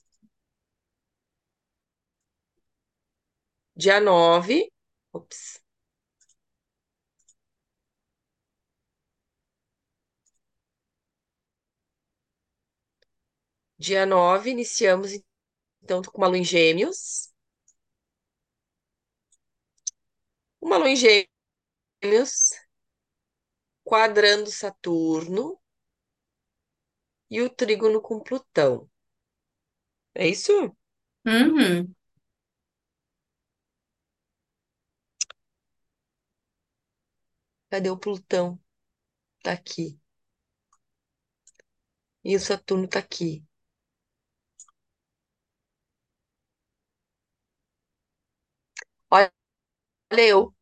Dia 3.76 4.00
9. 4.00 4.72
Ops. 5.12 5.60
Dia 13.80 14.06
9, 14.06 14.52
iniciamos 14.52 15.12
então 15.90 16.04
com 16.04 16.20
uma 16.20 16.28
lua 16.28 16.38
em 16.38 16.44
Gêmeos. 16.44 17.34
Uma 20.62 20.78
lua 20.78 20.90
em 20.90 20.96
Gêmeos, 20.96 22.52
quadrando 23.84 24.50
Saturno 24.50 25.60
e 27.28 27.42
o 27.42 27.50
trígono 27.50 28.00
com 28.02 28.20
Plutão. 28.20 28.88
É 30.14 30.28
isso? 30.28 30.52
Uhum. 31.26 31.94
Cadê 37.72 37.90
o 37.90 37.98
Plutão? 37.98 38.60
Tá 39.44 39.54
aqui. 39.54 40.00
E 42.24 42.34
o 42.34 42.40
Saturno 42.40 42.88
tá 42.88 43.00
aqui. 43.00 43.44
Olha, 49.12 49.32
eu 50.12 50.54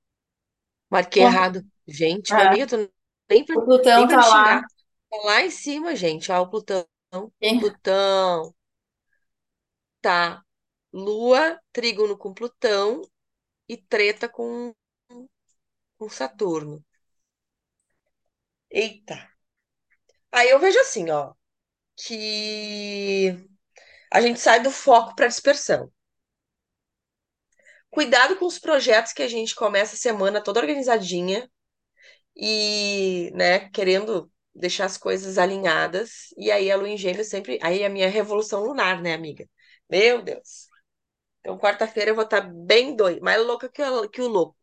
marquei 0.90 1.24
errado. 1.24 1.66
Gente, 1.88 2.36
minha 2.36 2.46
É. 2.46 2.48
amiga, 2.48 2.68
tu 2.68 2.92
nem 3.30 3.46
pra, 3.46 3.56
O 3.56 3.66
Plutão 3.66 4.00
nem 4.00 4.08
pra 4.08 4.16
tá 4.16 4.18
me 4.18 4.24
lá. 4.30 4.62
xingar. 4.62 4.62
Tá 5.10 5.18
lá 5.26 5.42
em 5.44 5.52
cima, 5.52 5.96
gente. 5.96 6.32
Ó, 6.32 6.42
o 6.44 6.50
Plutão. 6.50 6.86
Tem- 7.40 7.60
Plutão 7.60 8.54
tá 10.02 10.44
Lua, 10.94 11.60
trígono 11.72 12.18
com 12.18 12.34
Plutão 12.34 13.02
e 13.70 13.78
treta 13.78 14.30
com, 14.30 14.74
com 16.00 16.10
Saturno. 16.10 16.84
Eita. 18.82 19.18
Aí 20.32 20.50
eu 20.50 20.60
vejo 20.60 20.80
assim, 20.80 21.10
ó, 21.10 21.34
que 21.98 23.36
a 24.12 24.22
gente 24.22 24.40
sai 24.42 24.62
do 24.64 24.72
foco 24.72 25.16
para 25.16 25.28
dispersão. 25.28 25.92
Cuidado 27.98 28.36
com 28.38 28.46
os 28.46 28.60
projetos 28.60 29.12
que 29.12 29.24
a 29.24 29.28
gente 29.28 29.56
começa 29.56 29.96
a 29.96 29.98
semana 29.98 30.40
toda 30.40 30.60
organizadinha 30.60 31.50
e, 32.36 33.32
né, 33.36 33.70
querendo 33.72 34.32
deixar 34.56 34.86
as 34.86 34.98
coisas 34.98 35.38
alinhadas. 35.38 36.28
E 36.38 36.52
aí 36.52 36.72
a 36.72 36.78
lua 36.78 36.90
em 36.90 36.98
gêmeos 36.98 37.30
sempre. 37.30 37.60
Aí 37.64 37.84
a 37.84 37.90
minha 37.90 38.10
revolução 38.10 38.64
lunar, 38.64 39.02
né, 39.02 39.14
amiga? 39.14 39.50
Meu 39.90 40.22
Deus. 40.22 40.68
Então, 41.42 41.58
quarta-feira 41.58 42.12
eu 42.12 42.16
vou 42.16 42.26
estar 42.26 42.42
bem 42.42 42.96
doida, 42.96 43.22
mais 43.22 43.46
louca 43.46 43.70
que 43.70 43.82
o, 43.84 44.10
que 44.10 44.22
o 44.22 44.28
louco. 44.30 44.58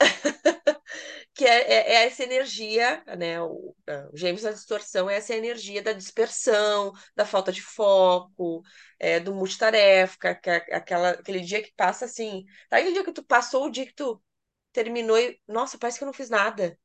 que 1.34 1.44
é, 1.44 1.72
é, 1.72 1.92
é 1.94 2.06
essa 2.06 2.22
energia, 2.22 3.02
né? 3.18 3.40
O, 3.42 3.74
o 4.12 4.16
Gêmeos 4.16 4.42
da 4.42 4.52
distorção 4.52 5.10
é 5.10 5.16
essa 5.16 5.34
energia 5.34 5.82
da 5.82 5.92
dispersão, 5.92 6.92
da 7.16 7.26
falta 7.26 7.50
de 7.52 7.60
foco, 7.60 8.62
é, 8.98 9.18
do 9.20 9.34
multitarefa, 9.34 10.16
que 10.36 10.50
é 10.50 10.56
aquela, 10.76 11.10
aquele 11.10 11.40
dia 11.40 11.62
que 11.62 11.72
passa 11.76 12.04
assim. 12.04 12.44
Tá 12.68 12.76
aquele 12.78 12.92
dia 12.92 13.04
que 13.04 13.12
tu 13.12 13.24
passou 13.24 13.66
o 13.66 13.70
dia 13.70 13.86
que 13.86 13.94
tu 13.94 14.22
terminou 14.72 15.18
e, 15.18 15.40
nossa, 15.48 15.78
parece 15.78 15.98
que 15.98 16.04
eu 16.04 16.06
não 16.06 16.12
fiz 16.12 16.30
nada, 16.30 16.78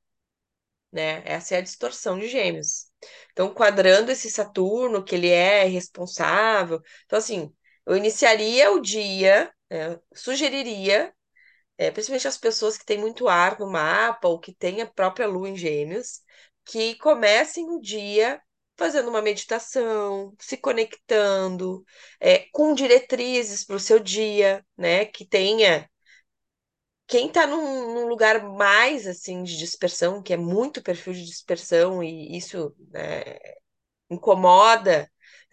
né? 0.91 1.21
Essa 1.25 1.55
é 1.55 1.57
a 1.59 1.61
distorção 1.61 2.17
de 2.19 2.27
Gêmeos. 2.27 2.87
Então, 3.31 3.53
quadrando 3.53 4.11
esse 4.11 4.29
Saturno, 4.29 5.03
que 5.03 5.15
ele 5.15 5.29
é 5.29 5.63
responsável. 5.65 6.81
Então, 7.05 7.19
assim, 7.19 7.53
eu 7.85 7.95
iniciaria 7.95 8.71
o 8.71 8.81
dia, 8.81 9.53
né, 9.69 9.99
sugeriria 10.13 11.13
é, 11.79 11.89
principalmente 11.91 12.27
as 12.27 12.37
pessoas 12.37 12.77
que 12.77 12.85
têm 12.85 12.97
muito 12.99 13.29
ar 13.29 13.57
no 13.57 13.71
mapa 13.71 14.27
ou 14.27 14.37
que 14.37 14.53
têm 14.53 14.81
a 14.81 14.85
própria 14.85 15.25
lua 15.25 15.49
em 15.49 15.55
gêmeos, 15.55 16.21
que 16.65 16.95
comecem 16.97 17.69
o 17.69 17.79
dia 17.79 18.41
fazendo 18.77 19.09
uma 19.09 19.21
meditação, 19.21 20.35
se 20.39 20.57
conectando, 20.57 21.85
é, 22.19 22.47
com 22.51 22.73
diretrizes 22.73 23.65
para 23.65 23.77
o 23.77 23.79
seu 23.79 23.97
dia, 23.99 24.65
né? 24.77 25.05
Que 25.05 25.25
tenha. 25.25 25.89
Quem 27.07 27.27
está 27.27 27.47
num, 27.47 27.93
num, 27.93 28.07
lugar 28.07 28.43
mais 28.43 29.07
assim 29.07 29.43
de 29.43 29.57
dispersão, 29.57 30.21
que 30.21 30.33
é 30.33 30.37
muito 30.37 30.83
perfil 30.83 31.13
de 31.13 31.25
dispersão, 31.25 32.03
e 32.03 32.37
isso 32.37 32.75
né, 32.91 33.37
incomoda. 34.09 35.09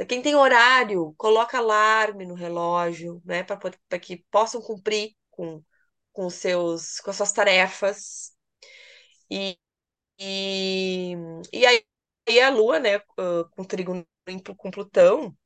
Quem 0.08 0.22
tem 0.22 0.34
horário, 0.34 1.14
coloca 1.16 1.58
alarme 1.58 2.26
no 2.26 2.34
relógio, 2.34 3.22
né? 3.24 3.44
Para 3.44 3.98
que 4.00 4.24
possam 4.30 4.60
cumprir 4.60 5.12
com, 5.30 5.62
com, 6.16 6.30
seus, 6.30 7.00
com 7.00 7.10
as 7.10 7.16
suas 7.16 7.32
tarefas. 7.32 8.32
E, 9.30 9.58
e, 10.20 11.14
e 11.52 11.66
aí 11.66 12.40
a 12.42 12.50
Lua, 12.50 12.80
né, 12.80 13.00
com 13.00 13.64
trigo 13.64 14.06
com 14.58 14.70
Plutão, 14.70 15.36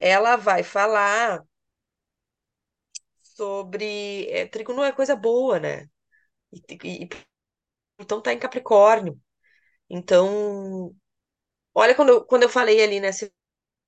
ela 0.00 0.36
vai 0.36 0.62
falar 0.62 1.44
sobre. 3.22 4.28
É, 4.30 4.46
trigo 4.46 4.72
não 4.72 4.84
é 4.84 4.92
coisa 4.92 5.14
boa, 5.16 5.58
né? 5.60 5.88
E, 6.52 6.62
e 7.04 7.10
Plutão 7.96 8.22
tá 8.22 8.32
em 8.34 8.38
Capricórnio. 8.38 9.20
Então, 9.90 10.94
olha, 11.74 11.94
quando 11.94 12.10
eu, 12.10 12.24
quando 12.26 12.44
eu 12.44 12.48
falei 12.48 12.82
ali, 12.82 13.00
né? 13.00 13.12
Se 13.12 13.32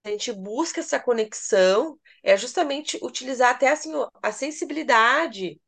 a 0.04 0.10
gente 0.10 0.32
busca 0.32 0.80
essa 0.80 1.00
conexão, 1.00 1.98
é 2.22 2.36
justamente 2.36 2.98
utilizar 3.02 3.50
até 3.54 3.70
assim, 3.70 3.92
a 4.22 4.32
sensibilidade, 4.32 5.60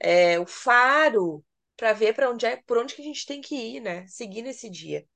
é, 0.00 0.38
o 0.40 0.46
faro, 0.46 1.44
para 1.76 1.92
ver 1.92 2.14
para 2.14 2.30
onde 2.30 2.46
é, 2.46 2.56
por 2.56 2.78
onde 2.78 2.94
que 2.94 3.02
a 3.02 3.04
gente 3.04 3.26
tem 3.26 3.40
que 3.40 3.54
ir, 3.54 3.80
né? 3.80 4.06
Seguir 4.08 4.42
nesse 4.42 4.70
dia. 4.70 5.06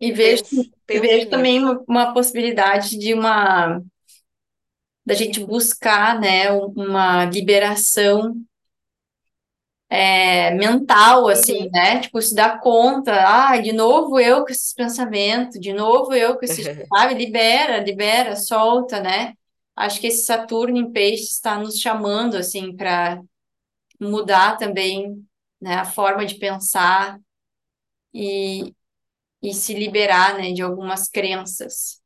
E 0.00 0.12
vejo, 0.12 0.42
Penso, 0.50 0.70
penso 0.86 1.02
vejo 1.02 1.28
também 1.28 1.58
uma, 1.62 1.82
uma 1.88 2.12
possibilidade 2.14 2.98
de 2.98 3.14
uma 3.14 3.80
da 5.06 5.14
gente 5.14 5.44
buscar, 5.44 6.18
né, 6.20 6.50
uma 6.52 7.24
liberação 7.26 8.34
é, 9.88 10.50
mental, 10.54 11.28
assim, 11.28 11.68
Uhum. 11.68 11.72
né? 11.72 12.00
Tipo, 12.00 12.20
se 12.22 12.34
dar 12.34 12.60
conta, 12.60 13.12
ah, 13.52 13.58
de 13.60 13.72
novo 13.72 14.18
eu 14.20 14.44
com 14.44 14.50
esses 14.50 14.72
pensamentos, 14.74 15.58
de 15.60 15.72
novo 15.72 16.14
eu 16.14 16.36
com 16.38 16.44
esses, 16.44 16.68
sabe? 16.92 17.14
Libera, 17.14 17.78
libera, 17.82 18.36
solta, 18.36 19.00
né? 19.00 19.34
Acho 19.76 20.00
que 20.00 20.06
esse 20.08 20.24
Saturno 20.24 20.76
em 20.78 20.92
Peixes 20.92 21.32
está 21.32 21.58
nos 21.58 21.78
chamando, 21.80 22.36
assim, 22.36 22.74
para 22.76 23.20
mudar 24.00 24.56
também, 24.58 25.26
né, 25.60 25.76
a 25.76 25.84
forma 25.84 26.26
de 26.26 26.36
pensar 26.36 27.18
e, 28.14 28.74
e 29.42 29.54
se 29.54 29.74
liberar, 29.74 30.36
né, 30.38 30.52
de 30.52 30.62
algumas 30.62 31.08
crenças. 31.08 32.02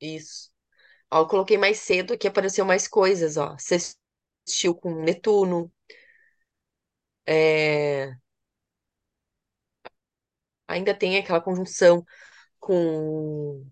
Isso. 0.00 0.50
Ó, 1.12 1.20
eu 1.22 1.28
coloquei 1.28 1.58
mais 1.58 1.78
cedo 1.80 2.18
que 2.18 2.28
apareceu 2.28 2.64
mais 2.66 2.88
coisas, 2.88 3.36
ó. 3.38 3.54
Assistiu 3.56 4.74
com 4.76 4.94
Netuno, 5.04 5.72
é, 7.26 8.16
ainda 10.68 10.94
tem 10.94 11.18
aquela 11.18 11.40
conjunção 11.40 12.04
com 12.60 13.66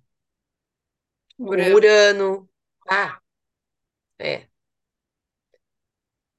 Urano. 1.48 1.76
Urano. 1.76 2.48
Ah, 2.88 3.20
é. 4.18 4.48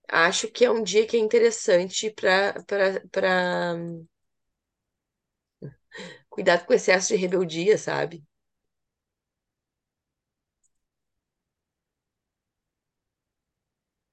Acho 0.08 0.48
que 0.52 0.64
é 0.66 0.70
um 0.72 0.84
dia 0.84 1.08
que 1.08 1.18
é 1.18 1.20
interessante 1.20 2.12
para 2.12 2.64
para 3.12 3.76
cuidado 6.30 6.66
com 6.66 6.74
o 6.74 6.76
excesso 6.76 7.10
de 7.10 7.16
rebeldia, 7.16 7.78
sabe? 7.78 8.24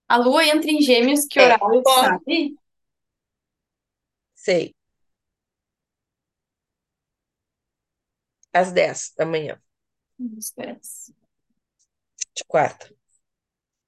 A 0.07 0.19
Lua 0.19 0.45
entra 0.47 0.71
em 0.71 0.83
Gêmeos, 0.83 1.25
que 1.27 1.41
É, 1.41 1.41
horário, 1.41 1.83
ó, 1.87 1.95
sabe? 1.95 2.59
sei, 4.35 4.75
às 8.53 8.73
10 8.73 9.13
da 9.17 9.25
manhã, 9.27 9.59
Espera. 10.19 10.79
de 12.35 12.43
quarta. 12.47 12.89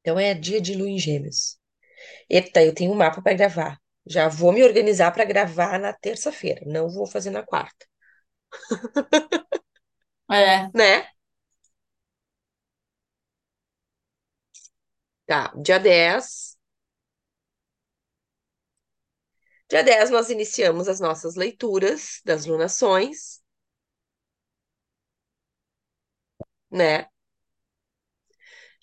Então 0.00 0.18
é 0.18 0.34
dia 0.34 0.60
de 0.60 0.74
lua 0.74 0.88
em 0.90 0.98
Gêmeos. 0.98 1.58
Eita, 2.30 2.64
eu 2.64 2.74
tenho 2.74 2.92
um 2.92 2.96
mapa 2.96 3.22
para 3.22 3.34
gravar. 3.36 3.78
Já 4.06 4.28
vou 4.28 4.52
me 4.52 4.64
organizar 4.64 5.12
para 5.12 5.24
gravar 5.24 5.78
na 5.80 5.92
terça-feira, 5.94 6.62
não 6.66 6.88
vou 6.90 7.06
fazer 7.06 7.30
na 7.30 7.42
quarta, 7.44 7.86
É, 10.30 10.68
né? 10.74 11.08
Tá, 15.26 15.52
dia 15.62 15.78
10. 15.78 16.58
Dia 19.70 19.82
10 19.84 20.10
nós 20.10 20.28
iniciamos 20.30 20.88
as 20.88 20.98
nossas 21.00 21.34
leituras 21.36 22.20
das 22.24 22.44
lunações, 22.46 23.39
né? 26.70 27.08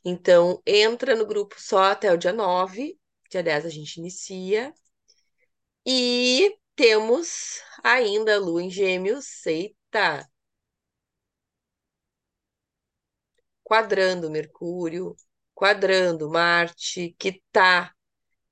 Então, 0.03 0.61
entra 0.65 1.15
no 1.15 1.25
grupo 1.25 1.55
só 1.59 1.83
até 1.91 2.11
o 2.11 2.17
dia 2.17 2.33
9. 2.33 2.97
Dia 3.29 3.43
10 3.43 3.65
a 3.65 3.69
gente 3.69 3.97
inicia. 3.97 4.73
E 5.87 6.55
temos 6.75 7.61
ainda 7.83 8.37
Lua 8.39 8.61
em 8.61 8.69
Gêmeos, 8.69 9.43
eita, 9.47 10.29
quadrando 13.63 14.29
Mercúrio, 14.31 15.15
quadrando 15.53 16.29
Marte, 16.29 17.15
que 17.19 17.41
tá 17.51 17.93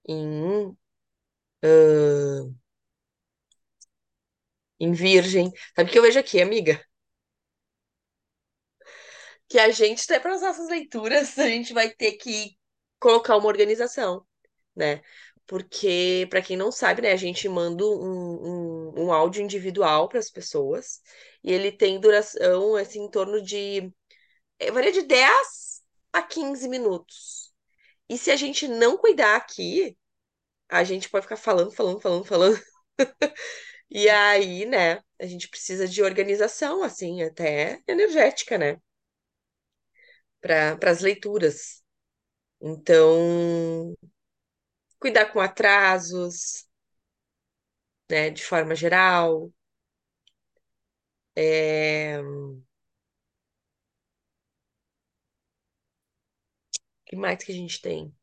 em, 0.08 0.78
ah, 1.64 2.50
em 4.80 4.94
Virgem. 4.94 5.52
Sabe 5.76 5.90
o 5.90 5.94
que 5.94 6.00
eu 6.00 6.04
vejo 6.04 6.20
aqui, 6.20 6.42
amiga? 6.42 6.82
Que 9.48 9.60
a 9.60 9.70
gente, 9.72 10.04
até 10.04 10.20
para 10.20 10.36
as 10.36 10.42
nossas 10.42 10.70
leituras, 10.70 11.38
a 11.40 11.48
gente 11.48 11.74
vai 11.74 11.90
ter 11.90 12.14
que 12.14 12.58
colocar 13.00 13.38
uma 13.38 13.48
organização, 13.48 14.26
né? 14.76 15.02
Porque, 15.48 16.28
para 16.30 16.42
quem 16.42 16.58
não 16.58 16.72
sabe, 16.72 17.02
né, 17.04 17.12
a 17.12 17.16
gente 17.16 17.48
manda 17.48 17.86
um, 17.86 18.92
um, 18.98 19.06
um 19.06 19.14
áudio 19.14 19.44
individual 19.44 20.10
para 20.10 20.18
as 20.20 20.30
pessoas 20.32 21.02
e 21.44 21.52
ele 21.52 21.72
tem 21.72 22.00
duração, 22.00 22.76
assim, 22.76 23.04
em 23.04 23.12
torno 23.12 23.42
de 23.44 23.92
é, 24.60 24.72
varia 24.72 24.92
de 24.92 25.04
10 25.04 25.84
a 26.14 26.22
15 26.24 26.68
minutos. 26.70 27.54
E 28.10 28.18
se 28.18 28.32
a 28.32 28.36
gente 28.38 28.68
não 28.68 28.98
cuidar 28.98 29.36
aqui, 29.38 29.98
a 30.70 30.84
gente 30.84 31.10
pode 31.10 31.26
ficar 31.26 31.38
falando, 31.38 31.72
falando, 31.72 32.02
falando, 32.02 32.26
falando. 32.26 32.62
E 33.90 34.10
aí, 34.10 34.66
né, 34.66 35.02
a 35.20 35.26
gente 35.26 35.48
precisa 35.50 35.88
de 35.88 36.02
organização, 36.04 36.84
assim, 36.84 37.22
até 37.24 37.82
energética, 37.88 38.58
né, 38.58 38.78
para 40.46 40.92
as 40.92 41.02
leituras. 41.02 41.84
Então, 42.62 43.96
cuidar 45.00 45.28
com 45.32 45.40
atrasos, 45.40 46.66
né, 48.10 48.30
de 48.32 48.44
forma 48.44 48.76
geral. 48.76 49.52
É... 51.36 52.20
O 52.22 52.62
que 57.06 57.16
mais 57.16 57.44
que 57.44 57.52
a 57.52 57.56
gente 57.56 57.82
tem? 57.82 58.14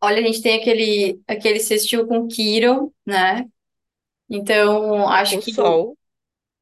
olha, 0.00 0.18
a 0.20 0.22
gente 0.22 0.42
tem 0.42 0.60
aquele, 0.60 1.20
aquele 1.26 1.60
sextil 1.60 2.06
com 2.06 2.26
Quiron, 2.28 2.92
né? 3.06 3.46
Então, 4.30 5.08
acho 5.08 5.36
Com 5.36 5.42
que. 5.42 5.52
sol. 5.52 5.97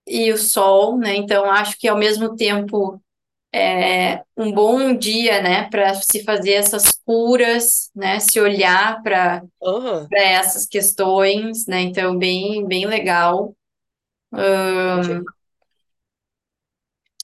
E 0.07 0.33
o 0.33 0.39
Sol, 0.39 0.97
né? 0.99 1.17
Então, 1.17 1.45
acho 1.51 1.79
que 1.79 1.89
ao 1.89 1.99
mesmo 1.99 2.37
tempo 2.37 3.01
é 3.53 4.23
um 4.37 4.53
bom 4.53 4.95
dia, 4.97 5.43
né? 5.43 5.69
Para 5.71 5.95
se 5.95 6.23
fazer 6.25 6.53
essas 6.53 6.93
curas, 7.05 7.91
né? 7.95 8.21
Se 8.21 8.41
olhar 8.41 9.03
para 9.03 9.43
para 10.09 10.23
essas 10.23 10.67
questões, 10.67 11.67
né? 11.67 11.81
Então, 11.81 12.17
bem, 12.17 12.67
bem 12.67 12.87
legal. 12.87 13.55
Gente, 15.03 15.25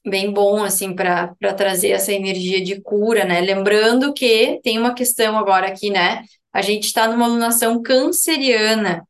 bem 0.05 0.33
bom 0.33 0.63
assim 0.65 0.95
para 0.95 1.35
para 1.39 1.55
trazer 1.55 1.91
essa 1.91 2.13
energia 2.13 2.63
de 2.63 2.81
cura, 2.81 3.25
né? 3.25 3.41
Lembrando 3.41 4.13
que 4.13 4.61
tem 4.63 4.79
uma 4.79 4.95
questão 4.95 5.39
agora 5.39 5.69
aqui, 5.69 5.91
né? 5.91 6.23
A 6.53 6.61
gente 6.63 6.85
está 6.87 7.09
numa 7.09 7.27
alunação 7.27 7.81
canceriana, 7.83 9.07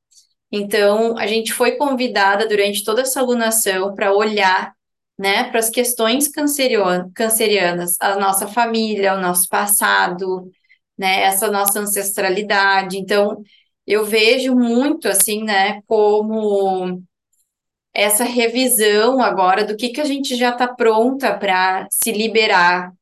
então 0.52 1.16
a 1.18 1.26
gente 1.26 1.52
foi 1.52 1.72
convidada 1.72 2.46
durante 2.46 2.84
toda 2.84 3.00
essa 3.02 3.20
alunação 3.20 3.94
para 3.94 4.12
olhar 4.12 4.72
né, 5.18 5.44
para 5.44 5.60
as 5.60 5.70
questões 5.70 6.28
cancerianas, 6.28 7.96
a 8.00 8.18
nossa 8.18 8.46
família, 8.48 9.14
o 9.14 9.20
nosso 9.20 9.48
passado, 9.48 10.50
né, 10.98 11.22
essa 11.22 11.50
nossa 11.50 11.80
ancestralidade. 11.80 12.98
Então, 12.98 13.42
eu 13.86 14.04
vejo 14.04 14.54
muito 14.54 15.08
assim, 15.08 15.44
né, 15.44 15.80
como 15.86 17.02
essa 17.94 18.24
revisão 18.24 19.20
agora 19.20 19.64
do 19.64 19.76
que 19.76 19.90
que 19.90 20.00
a 20.00 20.04
gente 20.04 20.34
já 20.36 20.50
está 20.50 20.66
pronta 20.66 21.36
para 21.36 21.86
se 21.90 22.10
liberar, 22.10 22.92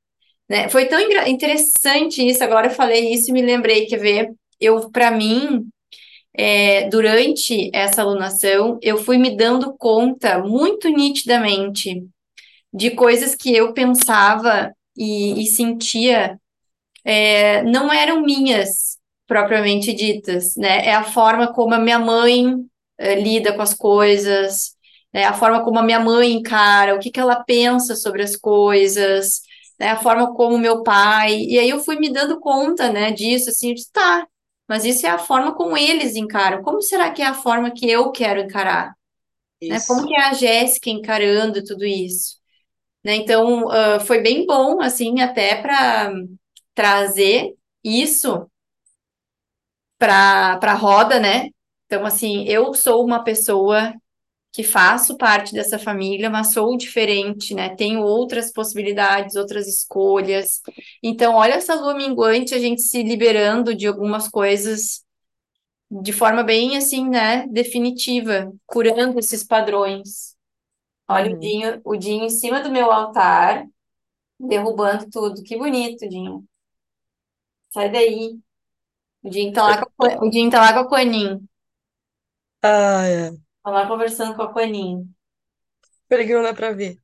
né? 0.49 0.69
Foi 0.69 0.87
tão 0.87 1.01
interessante 1.29 2.27
isso. 2.27 2.43
Agora 2.43 2.67
eu 2.67 2.71
falei 2.73 3.13
isso 3.13 3.31
e 3.31 3.33
me 3.33 3.41
lembrei, 3.43 3.87
quer 3.87 3.99
ver? 3.99 4.35
Eu, 4.61 4.91
para 4.91 5.11
mim, 5.13 5.69
é, 6.35 6.89
durante 6.89 7.71
essa 7.75 8.03
alunação, 8.03 8.79
eu 8.83 8.97
fui 8.99 9.19
me 9.19 9.37
dando 9.37 9.75
conta 9.77 10.39
muito 10.39 10.89
nitidamente 10.89 12.07
de 12.73 12.91
coisas 12.93 13.35
que 13.35 13.55
eu 13.55 13.73
pensava 13.73 14.73
e, 14.97 15.43
e 15.43 15.47
sentia 15.47 16.39
é, 17.05 17.63
não 17.63 17.93
eram 17.93 18.23
minhas 18.23 18.99
propriamente 19.27 19.93
ditas, 19.93 20.57
né? 20.57 20.87
É 20.87 20.95
a 20.95 21.05
forma 21.05 21.53
como 21.53 21.75
a 21.75 21.79
minha 21.79 21.99
mãe 21.99 22.57
é, 22.99 23.15
lida 23.21 23.53
com 23.53 23.63
as 23.63 23.75
coisas, 23.75 24.73
né? 25.13 25.25
A 25.25 25.33
forma 25.35 25.65
como 25.65 25.79
a 25.79 25.83
minha 25.83 26.01
mãe 26.01 26.33
encara, 26.33 26.95
o 26.95 26.99
que 26.99 27.11
que 27.11 27.21
ela 27.21 27.43
pensa 27.45 27.97
sobre 27.97 28.23
as 28.23 28.37
coisas, 28.37 29.41
né? 29.79 29.89
A 29.91 29.97
forma 29.97 30.35
como 30.35 30.59
meu 30.59 30.83
pai. 30.83 31.41
E 31.43 31.59
aí 31.59 31.71
eu 31.71 31.81
fui 31.81 31.97
me 31.99 32.13
dando 32.13 32.41
conta, 32.41 32.93
né, 32.93 33.13
disso, 33.13 33.51
assim, 33.51 33.75
disse, 33.75 33.91
tá, 33.93 34.27
mas 34.71 34.85
isso 34.85 35.05
é 35.05 35.11
a 35.11 35.19
forma 35.19 35.53
como 35.55 35.77
eles 35.77 36.15
encaram. 36.15 36.63
Como 36.63 36.81
será 36.81 37.11
que 37.11 37.21
é 37.21 37.27
a 37.27 37.35
forma 37.35 37.73
que 37.73 37.91
eu 37.91 38.13
quero 38.13 38.41
encarar? 38.41 38.95
Né? 39.61 39.79
Como 39.87 40.07
que 40.07 40.15
é 40.15 40.23
a 40.29 40.33
Jéssica 40.33 40.89
encarando 40.89 41.63
tudo 41.65 41.85
isso? 41.85 42.41
né? 43.05 43.17
Então, 43.17 43.69
ah, 43.71 44.01
foi 44.01 44.21
bem 44.23 44.47
bom, 44.47 44.81
assim, 44.81 45.21
até 45.21 45.61
para 45.61 46.13
trazer 46.75 47.55
isso 47.83 48.49
para 49.99 50.57
para 50.59 50.73
a 50.73 50.77
roda, 50.77 51.19
né? 51.19 51.49
Então, 51.87 52.07
assim, 52.07 52.45
eu 52.45 52.73
sou 52.75 53.05
uma 53.05 53.25
pessoa 53.25 53.93
que 54.53 54.65
faço 54.65 55.17
parte 55.17 55.53
dessa 55.55 55.79
família, 55.79 56.29
mas 56.31 56.53
sou 56.53 56.77
diferente, 56.77 57.55
né? 57.55 57.75
Tenho 57.77 58.03
outras 58.03 58.53
possibilidades, 58.53 59.37
outras 59.37 59.69
escolhas. 59.69 60.61
Então, 61.03 61.35
olha 61.35 61.55
essa 61.55 61.75
lua 61.75 61.95
minguante, 61.95 62.55
a 62.55 62.59
gente 62.59 62.83
se 62.83 63.03
liberando 63.03 63.75
de 63.75 63.87
algumas 63.87 64.29
coisas 64.29 65.05
de 65.91 66.13
forma 66.13 66.43
bem, 66.43 66.77
assim, 66.77 67.09
né? 67.09 67.47
Definitiva, 67.49 68.53
curando 68.67 69.19
esses 69.19 69.45
padrões. 69.45 70.37
Olha 71.09 71.33
o 71.35 71.35
Uhum. 71.35 71.41
Dinho, 71.41 71.81
o 71.85 71.97
Dinho 71.97 72.25
em 72.27 72.31
cima 72.31 72.61
do 72.63 72.71
meu 72.71 72.93
altar. 72.93 73.67
Derrubando 74.41 75.09
tudo. 75.11 75.43
Que 75.45 75.57
bonito, 75.59 76.09
Dinho. 76.09 76.45
Sai 77.75 77.89
daí. 77.93 78.39
O 79.25 79.31
Dinho 79.31 79.53
tá 79.55 79.63
lá 79.65 79.79
com 79.87 80.05
a, 80.07 80.25
o 80.25 80.31
Dinho 80.31 80.51
tá 80.51 80.61
lá 80.61 80.73
com 80.75 80.81
a 80.81 80.89
Quanin. 80.91 81.49
Ai, 82.63 83.15
ai. 83.25 83.50
Tá 83.63 83.71
lá 83.71 83.87
conversando 83.89 84.37
com 84.37 84.43
a 84.43 84.53
Quanin. 84.53 84.97
O 85.03 85.15
Peraí 86.09 86.27
que 86.27 86.35
não 86.35 86.43
dá 86.43 86.53
pra 86.55 86.73
ver. 86.73 86.99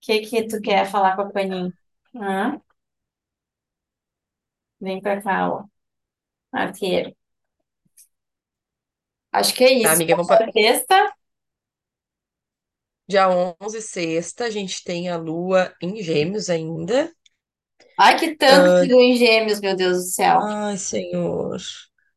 que 0.00 0.14
que 0.28 0.46
tu 0.48 0.60
quer 0.62 0.86
falar 0.90 1.16
com 1.16 1.22
a 1.22 1.30
Quanin? 1.32 1.72
Hã? 2.14 2.60
Vem 4.80 5.00
pra 5.02 5.20
cá, 5.22 5.50
ó. 5.52 5.64
Arqueiro. 6.52 7.14
Acho 9.32 9.54
que 9.54 9.64
é 9.64 9.72
Tá, 9.80 9.92
isso. 9.92 9.92
amiga, 9.92 10.14
vamos 10.16 10.28
pra... 10.28 10.46
Sexta. 10.52 11.14
Dia 13.08 13.28
11, 13.60 13.82
sexta, 13.82 14.44
a 14.44 14.50
gente 14.50 14.82
tem 14.84 15.08
a 15.08 15.16
lua 15.16 15.74
em 15.82 16.00
Gêmeos 16.02 16.48
ainda. 16.48 17.12
Ai, 17.98 18.18
que 18.18 18.34
tanto 18.36 18.74
que 18.78 18.80
Ah, 18.80 18.88
deu 18.88 18.98
em 19.00 19.16
gêmeos, 19.16 19.60
meu 19.60 19.76
Deus 19.76 19.98
do 19.98 20.02
céu. 20.10 20.50
ai, 20.50 20.76
Senhor, 20.78 21.56
o 21.56 21.58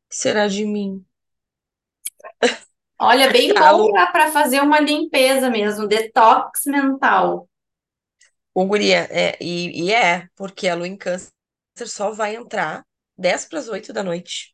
que 0.10 0.16
será 0.16 0.48
de 0.48 0.66
mim? 0.66 1.06
Olha, 3.00 3.32
bem 3.32 3.52
A 3.58 3.72
bom 3.74 3.92
pra 4.12 4.32
fazer 4.32 4.62
uma 4.62 4.80
limpeza 4.80 5.50
mesmo, 5.50 5.88
detox 5.88 6.64
mental. 6.66 7.48
O 8.54 8.66
guria, 8.66 9.08
é, 9.10 9.38
e, 9.42 9.86
e 9.86 9.94
é, 9.94 10.28
porque 10.36 10.68
a 10.68 10.76
lua 10.76 10.88
em 10.88 10.98
Câncer 10.98 11.32
só 11.86 12.12
vai 12.12 12.36
entrar 12.36 12.86
10 13.18 13.46
para 13.46 13.60
as 13.60 13.68
8 13.70 13.94
da 13.94 14.04
noite. 14.04 14.54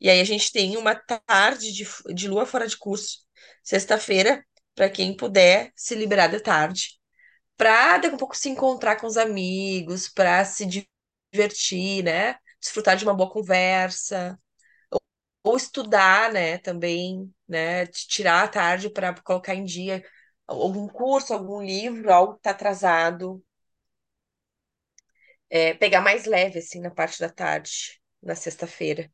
E 0.00 0.08
aí 0.08 0.20
a 0.20 0.24
gente 0.24 0.50
tem 0.52 0.76
uma 0.76 0.94
tarde 0.94 1.72
de, 1.72 1.86
de 2.14 2.28
lua 2.28 2.46
fora 2.46 2.66
de 2.66 2.76
curso, 2.76 3.18
sexta-feira, 3.62 4.44
para 4.74 4.88
quem 4.88 5.14
puder 5.16 5.72
se 5.76 5.94
liberar 5.94 6.28
de 6.28 6.40
tarde, 6.40 6.98
para 7.56 7.98
daqui 7.98 8.14
a 8.14 8.18
pouco 8.18 8.36
se 8.36 8.48
encontrar 8.50 8.96
com 8.96 9.06
os 9.06 9.16
amigos, 9.16 10.08
para 10.08 10.44
se 10.44 10.66
divertir, 11.32 12.04
né? 12.04 12.36
Desfrutar 12.60 12.96
de 12.96 13.04
uma 13.04 13.14
boa 13.14 13.30
conversa, 13.30 14.38
ou 15.42 15.56
estudar, 15.56 16.32
né, 16.32 16.58
também, 16.58 17.32
né? 17.48 17.86
Tirar 17.86 18.44
a 18.44 18.48
tarde 18.48 18.90
para 18.90 19.14
colocar 19.22 19.54
em 19.54 19.64
dia 19.64 20.04
algum 20.46 20.88
curso, 20.88 21.32
algum 21.34 21.62
livro, 21.62 22.12
algo 22.12 22.34
que 22.34 22.40
está 22.40 22.50
atrasado. 22.50 23.42
É, 25.48 25.74
pegar 25.74 26.00
mais 26.00 26.26
leve, 26.26 26.58
assim, 26.58 26.80
na 26.80 26.90
parte 26.90 27.18
da 27.20 27.28
tarde, 27.28 28.00
na 28.22 28.34
sexta-feira. 28.34 29.10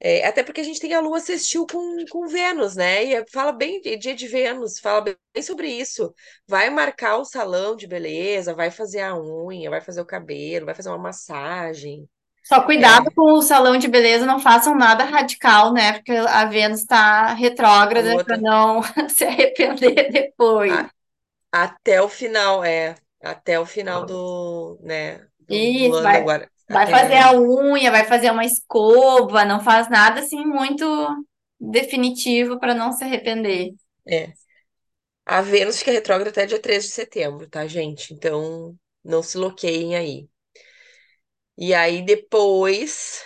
É, 0.00 0.24
até 0.26 0.44
porque 0.44 0.60
a 0.60 0.64
gente 0.64 0.78
tem 0.80 0.94
a 0.94 1.00
Lua 1.00 1.18
sextil 1.20 1.66
com, 1.66 2.04
com 2.10 2.26
Vênus, 2.28 2.76
né? 2.76 3.04
E 3.04 3.14
é- 3.14 3.24
fala 3.32 3.50
bem 3.52 3.80
dia 3.80 4.14
de 4.14 4.28
Vênus, 4.28 4.78
fala 4.78 5.00
bem 5.02 5.42
sobre 5.42 5.68
isso. 5.70 6.14
Vai 6.46 6.70
marcar 6.70 7.16
o 7.18 7.24
salão 7.24 7.74
de 7.76 7.86
beleza, 7.88 8.54
vai 8.54 8.70
fazer 8.70 9.00
a 9.00 9.16
unha, 9.18 9.68
vai 9.70 9.80
fazer 9.80 10.00
o 10.00 10.06
cabelo, 10.06 10.66
vai 10.66 10.74
fazer 10.74 10.88
uma 10.90 10.98
massagem. 10.98 12.08
Só 12.48 12.62
cuidado 12.64 13.02
É, 13.02 13.14
com 13.14 13.32
o 13.34 13.42
salão 13.42 13.76
de 13.78 13.88
beleza, 13.88 14.24
não 14.26 14.38
façam 14.40 14.74
nada 14.74 15.04
radical, 15.04 15.72
né? 15.72 15.92
Porque 15.94 16.12
a 16.12 16.44
Vênus 16.46 16.80
está 16.80 17.34
retrógrada 17.34 18.18
para 18.24 18.38
não 18.38 18.82
se 19.10 19.24
arrepender 19.24 20.10
depois. 20.10 20.78
a- 20.78 20.90
até 21.52 22.02
o 22.02 22.08
final, 22.08 22.64
é, 22.64 22.96
até 23.22 23.58
o 23.60 23.66
final 23.66 24.04
do, 24.06 24.78
né, 24.82 25.26
do, 25.40 25.72
Isso, 25.84 26.02
vai, 26.02 26.18
agora, 26.18 26.50
vai 26.68 26.86
fazer 26.86 27.16
a 27.16 27.32
unha, 27.32 27.90
vai 27.90 28.04
fazer 28.04 28.30
uma 28.30 28.44
escova, 28.44 29.44
não 29.44 29.60
faz 29.60 29.88
nada 29.88 30.20
assim 30.20 30.44
muito 30.44 30.84
definitivo 31.60 32.58
para 32.58 32.74
não 32.74 32.92
se 32.92 33.04
arrepender. 33.04 33.72
é. 34.06 34.32
A 35.26 35.42
Vênus 35.42 35.78
fica 35.80 35.92
retrógrada 35.92 36.30
até 36.30 36.46
dia 36.46 36.60
3 36.60 36.84
de 36.84 36.90
setembro, 36.90 37.48
tá, 37.48 37.66
gente? 37.68 38.12
Então, 38.14 38.76
não 39.04 39.22
se 39.22 39.38
loqueiem 39.38 39.96
aí. 39.96 40.28
E 41.58 41.74
aí 41.74 42.02
depois 42.04 43.22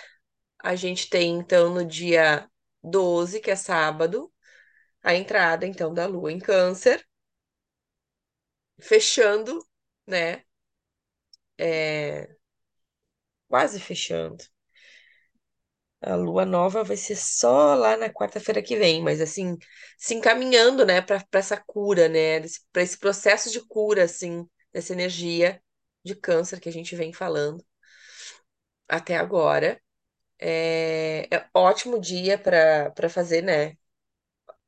A 0.59 0.75
gente 0.75 1.09
tem, 1.09 1.37
então, 1.39 1.73
no 1.73 1.85
dia 1.85 2.49
12, 2.83 3.39
que 3.41 3.51
é 3.51 3.55
sábado, 3.57 4.31
a 5.03 5.15
entrada, 5.15 5.67
então, 5.67 5.93
da 5.93 6.05
Lua 6.07 6.31
em 6.31 6.39
Câncer, 6.39 7.05
fechando, 8.79 9.59
né? 10.07 10.43
É, 11.57 12.35
quase 13.47 13.79
fechando. 13.79 14.43
A 16.01 16.15
Lua 16.15 16.45
nova 16.45 16.83
vai 16.83 16.97
ser 16.97 17.15
só 17.15 17.73
lá 17.75 17.95
na 17.97 18.09
quarta-feira 18.09 18.61
que 18.61 18.75
vem, 18.77 19.01
mas 19.01 19.21
assim, 19.21 19.57
se 19.97 20.13
encaminhando, 20.13 20.85
né, 20.85 21.01
para 21.01 21.23
essa 21.33 21.57
cura, 21.65 22.09
né, 22.09 22.41
para 22.73 22.81
esse 22.83 22.97
processo 22.97 23.49
de 23.51 23.61
cura, 23.67 24.03
assim, 24.03 24.45
dessa 24.73 24.91
energia 24.93 25.61
de 26.03 26.13
câncer 26.15 26.59
que 26.59 26.67
a 26.69 26.71
gente 26.71 26.95
vem 26.95 27.13
falando 27.13 27.63
até 28.87 29.17
agora. 29.17 29.81
É, 30.39 31.27
é 31.35 31.49
ótimo 31.53 31.99
dia 32.01 32.37
para 32.37 32.91
para 32.91 33.09
fazer, 33.09 33.41
né, 33.43 33.77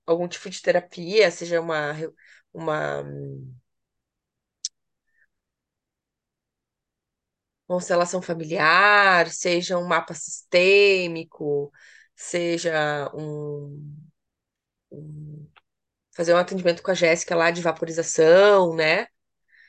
algum 0.05 0.27
tipo 0.27 0.49
de 0.49 0.61
terapia, 0.61 1.31
seja 1.31 1.61
uma, 1.61 1.93
uma 2.53 3.03
constelação 7.67 8.21
familiar, 8.21 9.29
seja 9.29 9.77
um 9.77 9.87
mapa 9.87 10.13
sistêmico, 10.13 11.71
seja 12.15 13.09
um, 13.15 13.95
um- 14.91 15.47
fazer 16.15 16.33
um 16.33 16.37
atendimento 16.37 16.83
com 16.83 16.91
a 16.91 16.93
Jéssica 16.95 17.35
lá 17.35 17.51
de 17.51 17.61
vaporização, 17.61 18.75
né? 18.75 19.07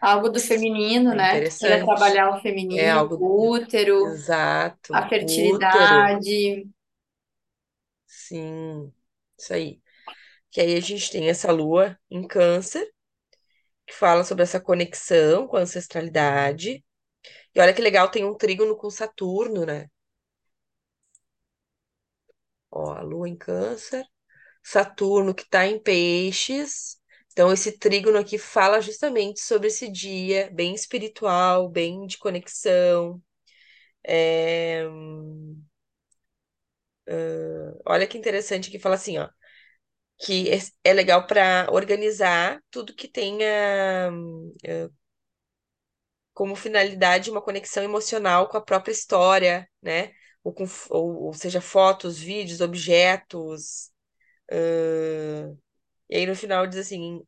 Algo 0.01 0.29
do 0.31 0.41
feminino, 0.41 1.15
É 1.15 1.15
né? 1.15 1.43
Que 1.43 1.55
queira 1.59 1.83
trabalhar 1.85 2.31
o 2.37 2.41
É 2.75 2.91
feminino, 2.91 2.91
algo 2.91 3.17
o 3.19 3.51
útero, 3.53 4.23
a 4.93 5.09
exato. 5.09 5.13
Útero, 5.23 6.13
fertilidade. 6.15 6.69
sim, 8.07 8.93
isso 9.39 9.53
aí. 9.55 9.81
Que 10.51 10.61
aí 10.61 10.77
a 10.77 10.81
gente 10.81 11.11
tem 11.11 11.29
essa 11.31 11.53
lua 11.53 11.99
em 12.11 12.27
câncer, 12.27 12.87
que 13.87 13.95
fala 13.95 14.25
sobre 14.25 14.45
essa 14.45 14.61
conexão 14.61 15.47
com 15.49 15.57
a 15.57 15.61
ancestralidade. 15.63 16.85
E 17.55 17.61
olha 17.61 17.75
que 17.75 17.83
legal, 17.83 18.11
tem 18.11 18.25
um 18.25 18.37
trígono 18.37 18.77
com 18.77 18.91
Saturno, 18.91 19.67
né? 19.67 19.89
Ó, 22.71 22.91
a 22.93 23.03
lua 23.03 23.29
em 23.29 23.37
câncer, 23.37 24.05
Saturno 24.63 25.35
que 25.35 25.43
está 25.45 25.67
em 25.67 25.79
Peixes. 25.83 26.99
Então, 27.37 27.53
esse 27.53 27.73
trígono 27.79 28.17
aqui 28.19 28.39
fala 28.39 28.81
justamente 28.81 29.41
sobre 29.41 29.69
esse 29.69 29.91
dia 29.93 30.49
bem 30.55 30.75
espiritual, 30.75 31.69
bem 31.69 32.07
de 32.07 32.17
conexão. 32.17 33.23
É... 34.03 34.85
Uh, 37.09 37.79
olha 37.85 38.07
que 38.07 38.17
interessante 38.17 38.71
que 38.71 38.79
fala 38.79 38.95
assim, 38.95 39.19
ó, 39.19 39.29
que 40.19 40.51
é 40.85 40.93
legal 40.93 41.27
para 41.27 41.69
organizar 41.73 42.61
tudo 42.71 42.95
que 42.95 43.09
tenha 43.09 44.11
uh, 44.13 44.95
como 46.35 46.55
finalidade 46.55 47.31
uma 47.31 47.43
conexão 47.43 47.83
emocional 47.83 48.49
com 48.49 48.57
a 48.57 48.61
própria 48.61 48.93
história, 48.93 49.69
né? 49.83 50.13
Ou, 50.45 50.53
com, 50.53 50.65
ou, 50.91 51.25
ou 51.27 51.35
seja, 51.35 51.61
fotos, 51.61 52.19
vídeos, 52.19 52.61
objetos. 52.61 53.91
Uh, 54.51 55.59
e 56.09 56.17
aí 56.17 56.27
no 56.27 56.37
final 56.37 56.67
diz 56.67 56.79
assim: 56.79 57.21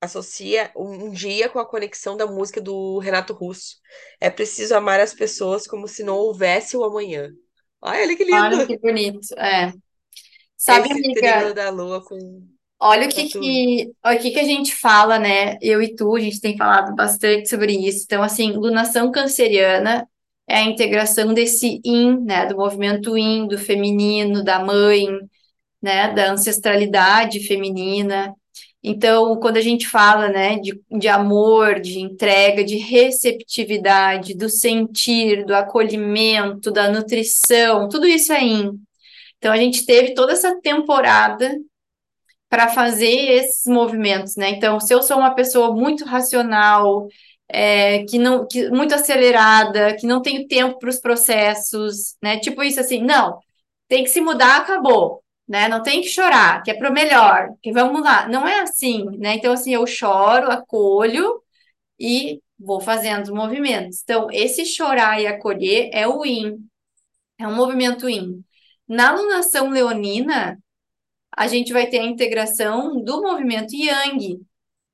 associa 0.00 0.70
um 0.76 1.10
dia 1.10 1.48
com 1.48 1.58
a 1.58 1.68
conexão 1.68 2.16
da 2.16 2.26
música 2.26 2.60
do 2.60 2.98
Renato 2.98 3.32
Russo. 3.32 3.76
É 4.20 4.30
preciso 4.30 4.74
amar 4.74 5.00
as 5.00 5.14
pessoas 5.14 5.66
como 5.66 5.86
se 5.88 6.02
não 6.02 6.16
houvesse 6.16 6.76
o 6.76 6.84
amanhã. 6.84 7.30
Olha 7.80 8.16
que 8.16 8.24
lindo! 8.24 8.36
Olha 8.36 8.66
que 8.66 8.78
bonito. 8.78 9.38
É. 9.38 9.72
Sabe, 10.56 10.88
Esse 10.88 11.26
amiga, 11.26 11.54
da 11.54 11.70
lua 11.70 12.02
com 12.02 12.16
olha 12.80 13.06
o 13.06 13.10
que 13.10 13.28
que, 13.28 13.92
olha 14.02 14.18
o 14.18 14.22
que 14.22 14.30
que 14.30 14.40
a 14.40 14.44
gente 14.44 14.74
fala, 14.74 15.18
né? 15.18 15.56
Eu 15.60 15.82
e 15.82 15.94
tu, 15.94 16.16
a 16.16 16.20
gente 16.20 16.40
tem 16.40 16.56
falado 16.56 16.94
bastante 16.94 17.48
sobre 17.48 17.72
isso. 17.72 18.04
Então, 18.04 18.22
assim, 18.22 18.52
lunação 18.52 19.12
canceriana 19.12 20.08
é 20.48 20.56
a 20.56 20.64
integração 20.64 21.34
desse 21.34 21.80
yin, 21.84 22.20
né? 22.24 22.46
Do 22.46 22.56
movimento 22.56 23.16
yin, 23.16 23.46
do 23.46 23.58
feminino, 23.58 24.42
da 24.42 24.64
mãe, 24.64 25.06
né? 25.82 26.12
Da 26.12 26.32
ancestralidade 26.32 27.40
feminina. 27.46 28.34
Então, 28.82 29.36
quando 29.40 29.56
a 29.56 29.60
gente 29.60 29.88
fala, 29.88 30.28
né, 30.28 30.58
de, 30.60 30.80
de 30.96 31.08
amor, 31.08 31.80
de 31.80 31.98
entrega, 31.98 32.62
de 32.62 32.76
receptividade, 32.76 34.32
do 34.34 34.48
sentir, 34.48 35.44
do 35.44 35.54
acolhimento, 35.54 36.70
da 36.70 36.88
nutrição, 36.88 37.88
tudo 37.88 38.06
isso 38.06 38.32
é 38.32 38.44
yin. 38.44 38.80
Então, 39.38 39.52
a 39.52 39.56
gente 39.56 39.84
teve 39.84 40.14
toda 40.14 40.32
essa 40.32 40.60
temporada 40.60 41.52
para 42.48 42.68
fazer 42.68 43.10
esses 43.10 43.66
movimentos, 43.66 44.36
né? 44.36 44.50
Então, 44.50 44.78
se 44.78 44.94
eu 44.94 45.02
sou 45.02 45.18
uma 45.18 45.34
pessoa 45.34 45.74
muito 45.74 46.04
racional, 46.04 47.08
é, 47.48 48.04
que 48.04 48.18
não, 48.18 48.46
que 48.46 48.70
muito 48.70 48.94
acelerada, 48.94 49.96
que 49.96 50.06
não 50.06 50.22
tenho 50.22 50.46
tempo 50.46 50.78
para 50.78 50.90
os 50.90 50.98
processos, 50.98 52.16
né? 52.22 52.38
Tipo 52.38 52.62
isso 52.62 52.80
assim, 52.80 53.02
não, 53.02 53.38
tem 53.88 54.04
que 54.04 54.10
se 54.10 54.20
mudar, 54.20 54.58
acabou, 54.58 55.22
né? 55.48 55.68
Não 55.68 55.82
tem 55.82 56.00
que 56.00 56.08
chorar, 56.08 56.62
que 56.62 56.70
é 56.70 56.74
para 56.74 56.90
o 56.90 56.92
melhor, 56.92 57.48
que 57.62 57.72
vamos 57.72 58.02
lá. 58.02 58.28
Não 58.28 58.46
é 58.46 58.60
assim, 58.60 59.04
né? 59.18 59.34
Então, 59.36 59.52
assim, 59.52 59.74
eu 59.74 59.86
choro, 59.86 60.50
acolho 60.50 61.42
e 61.98 62.40
vou 62.58 62.80
fazendo 62.80 63.24
os 63.24 63.30
movimentos. 63.30 64.02
Então, 64.02 64.28
esse 64.32 64.64
chorar 64.66 65.20
e 65.20 65.26
acolher 65.26 65.90
é 65.92 66.06
o 66.08 66.24
yin, 66.24 66.56
é 67.38 67.46
um 67.46 67.54
movimento 67.54 68.08
yin. 68.08 68.44
Na 68.88 69.10
alunação 69.10 69.70
leonina, 69.70 70.58
a 71.36 71.46
gente 71.48 71.72
vai 71.72 71.86
ter 71.88 72.00
a 72.00 72.04
integração 72.06 73.02
do 73.02 73.22
movimento 73.22 73.74
yang. 73.74 74.40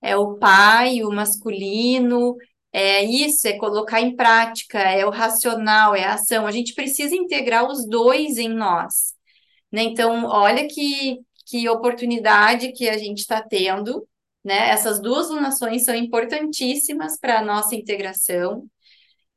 É 0.02 0.16
o 0.16 0.36
pai, 0.38 1.02
o 1.04 1.10
masculino, 1.12 2.36
é 2.72 3.04
isso, 3.04 3.46
é 3.46 3.56
colocar 3.58 4.00
em 4.00 4.16
prática, 4.16 4.80
é 4.80 5.06
o 5.06 5.10
racional, 5.10 5.94
é 5.94 6.04
a 6.04 6.14
ação. 6.14 6.46
A 6.46 6.50
gente 6.50 6.74
precisa 6.74 7.14
integrar 7.14 7.66
os 7.70 7.86
dois 7.86 8.38
em 8.38 8.48
nós. 8.48 9.11
Né? 9.72 9.82
Então, 9.82 10.26
olha 10.26 10.68
que, 10.68 11.20
que 11.46 11.68
oportunidade 11.68 12.72
que 12.72 12.88
a 12.88 12.98
gente 12.98 13.20
está 13.20 13.40
tendo. 13.40 14.06
Né? 14.44 14.70
Essas 14.70 15.00
duas 15.00 15.30
lunações 15.30 15.84
são 15.84 15.94
importantíssimas 15.94 17.18
para 17.18 17.38
a 17.38 17.44
nossa 17.44 17.74
integração. 17.74 18.68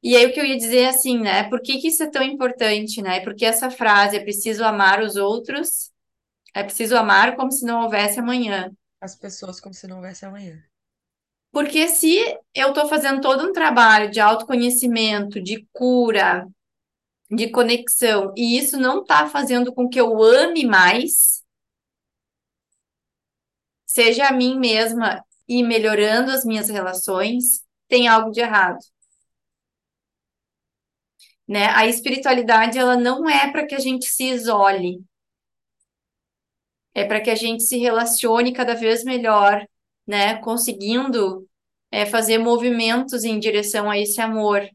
E 0.04 0.16
aí 0.16 0.28
o 0.28 0.34
que 0.34 0.40
eu 0.40 0.46
ia 0.46 0.58
dizer 0.58 0.82
é 0.82 0.90
assim, 0.90 1.20
né? 1.20 1.50
Por 1.50 1.60
que 1.62 1.80
que 1.80 1.88
isso 1.88 2.04
é 2.04 2.10
tão 2.10 2.22
importante, 2.22 3.02
né? 3.02 3.22
Porque 3.22 3.44
essa 3.44 3.72
frase 3.72 4.16
é 4.16 4.20
preciso 4.20 4.64
amar 4.64 5.02
os 5.02 5.16
outros, 5.16 5.92
é 6.54 6.64
preciso 6.64 6.96
amar 6.96 7.36
como 7.36 7.52
se 7.52 7.66
não 7.66 7.82
houvesse 7.82 8.20
amanhã. 8.20 8.70
As 9.02 9.16
pessoas 9.16 9.60
como 9.60 9.74
se 9.74 9.88
não 9.88 9.96
houvesse 9.98 10.24
amanhã. 10.24 10.62
Porque 11.52 11.88
se 11.88 12.20
eu 12.54 12.70
estou 12.70 12.88
fazendo 12.88 13.20
todo 13.20 13.50
um 13.50 13.52
trabalho 13.52 14.12
de 14.12 14.20
autoconhecimento, 14.20 15.42
de 15.42 15.66
cura, 15.74 16.46
de 17.30 17.50
conexão, 17.50 18.34
e 18.36 18.58
isso 18.58 18.78
não 18.78 19.02
está 19.02 19.28
fazendo 19.28 19.74
com 19.74 19.90
que 19.90 20.00
eu 20.00 20.22
ame 20.22 20.66
mais, 20.66 21.44
seja 23.86 24.28
a 24.28 24.32
mim 24.32 24.60
mesma 24.60 25.24
e 25.48 25.64
melhorando 25.64 26.32
as 26.32 26.46
minhas 26.46 26.70
relações, 26.70 27.66
tem 27.88 28.08
algo 28.08 28.32
de 28.32 28.42
errado. 28.42 28.80
Né? 31.48 31.68
A 31.68 31.86
espiritualidade 31.88 32.78
ela 32.78 32.98
não 32.98 33.30
é 33.30 33.52
para 33.52 33.66
que 33.66 33.76
a 33.76 33.80
gente 33.80 34.06
se 34.06 34.26
isole, 34.26 35.04
é 36.96 37.04
para 37.04 37.22
que 37.22 37.30
a 37.30 37.36
gente 37.36 37.64
se 37.64 37.78
relacione 37.78 38.54
cada 38.54 38.74
vez 38.74 39.04
melhor, 39.04 39.68
né? 40.08 40.38
Conseguindo 40.38 41.48
é, 41.92 42.06
fazer 42.06 42.38
movimentos 42.38 43.26
em 43.26 43.38
direção 43.38 43.90
a 43.92 44.00
esse 44.00 44.22
amor. 44.22 44.68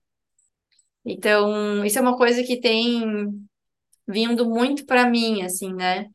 Então, 1.13 1.85
isso 1.85 1.99
é 1.99 2.03
uma 2.03 2.17
coisa 2.17 2.43
que 2.45 2.61
tem 2.61 3.05
vindo 4.07 4.49
muito 4.49 4.87
para 4.87 5.09
mim, 5.09 5.43
assim, 5.43 5.75
né? 5.75 6.07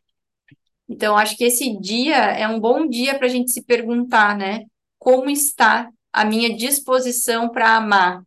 Então, 0.88 1.18
acho 1.18 1.36
que 1.36 1.44
esse 1.44 1.78
dia 1.80 2.16
é 2.16 2.48
um 2.48 2.60
bom 2.60 2.88
dia 2.88 3.18
para 3.18 3.28
a 3.28 3.30
gente 3.30 3.52
se 3.52 3.64
perguntar, 3.64 4.38
né? 4.38 4.64
Como 4.98 5.30
está 5.30 5.90
a 6.14 6.24
minha 6.24 6.56
disposição 6.56 7.50
para 7.50 7.76
amar? 7.76 8.24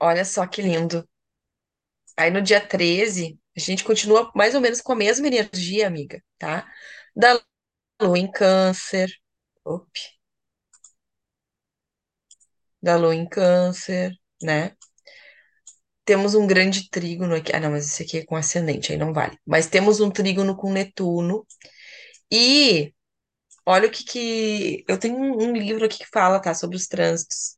Olha 0.00 0.24
só 0.24 0.46
que 0.46 0.62
lindo. 0.62 1.06
Aí 2.16 2.30
no 2.30 2.40
dia 2.40 2.60
13, 2.66 3.38
a 3.56 3.60
gente 3.60 3.84
continua 3.84 4.30
mais 4.34 4.54
ou 4.54 4.60
menos 4.60 4.80
com 4.80 4.92
a 4.92 4.96
mesma 4.96 5.26
energia, 5.26 5.86
amiga, 5.86 6.22
tá? 6.38 6.66
Da 7.14 7.38
lua 8.00 8.18
em 8.18 8.30
câncer. 8.30 9.10
Op. 9.64 9.90
Da 12.82 12.96
lua 12.96 13.14
em 13.14 13.28
câncer, 13.28 14.12
né? 14.42 14.72
Temos 16.04 16.34
um 16.34 16.46
grande 16.46 16.88
trígono 16.90 17.34
aqui. 17.34 17.52
Ah, 17.54 17.60
não, 17.60 17.70
mas 17.70 17.86
esse 17.86 18.02
aqui 18.02 18.18
é 18.18 18.24
com 18.24 18.36
ascendente, 18.36 18.92
aí 18.92 18.98
não 18.98 19.12
vale. 19.12 19.38
Mas 19.46 19.66
temos 19.68 20.00
um 20.00 20.10
trígono 20.10 20.56
com 20.56 20.72
Netuno. 20.72 21.46
E 22.32 22.92
olha 23.66 23.88
o 23.88 23.90
que 23.90 24.04
que. 24.04 24.84
Eu 24.88 24.98
tenho 24.98 25.16
um, 25.16 25.52
livro 25.52 25.84
aqui 25.84 25.98
que 25.98 26.08
fala, 26.10 26.40
tá? 26.40 26.54
Sobre 26.54 26.76
os 26.76 26.86
trânsitos. 26.86 27.56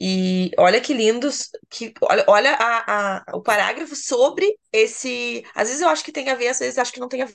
E 0.00 0.50
olha 0.58 0.80
que 0.80 0.94
lindos, 0.94 1.50
que 1.70 1.94
olha, 2.02 2.24
olha 2.28 2.54
a, 2.54 3.18
a, 3.32 3.36
o 3.36 3.42
parágrafo 3.42 3.94
sobre 3.96 4.58
esse. 4.72 5.44
Às 5.54 5.68
vezes 5.68 5.82
eu 5.82 5.88
acho 5.88 6.04
que 6.04 6.12
tem 6.12 6.28
a 6.30 6.34
ver, 6.34 6.48
às 6.48 6.58
vezes 6.58 6.78
acho 6.78 6.92
que 6.92 7.00
não 7.00 7.08
tem 7.08 7.22
a 7.22 7.28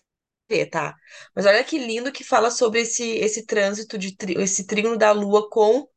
ver, 0.50 0.68
tá? 0.70 0.96
Mas 1.36 1.46
olha 1.46 1.64
que 1.64 1.78
lindo 1.78 2.12
que 2.12 2.24
fala 2.24 2.52
sobre 2.52 2.82
esse, 2.82 3.04
esse 3.04 3.46
trânsito 3.46 3.98
de 3.98 4.16
esse 4.40 4.66
trígono 4.68 4.98
da 4.98 5.12
Lua 5.12 5.50
com 5.50 5.88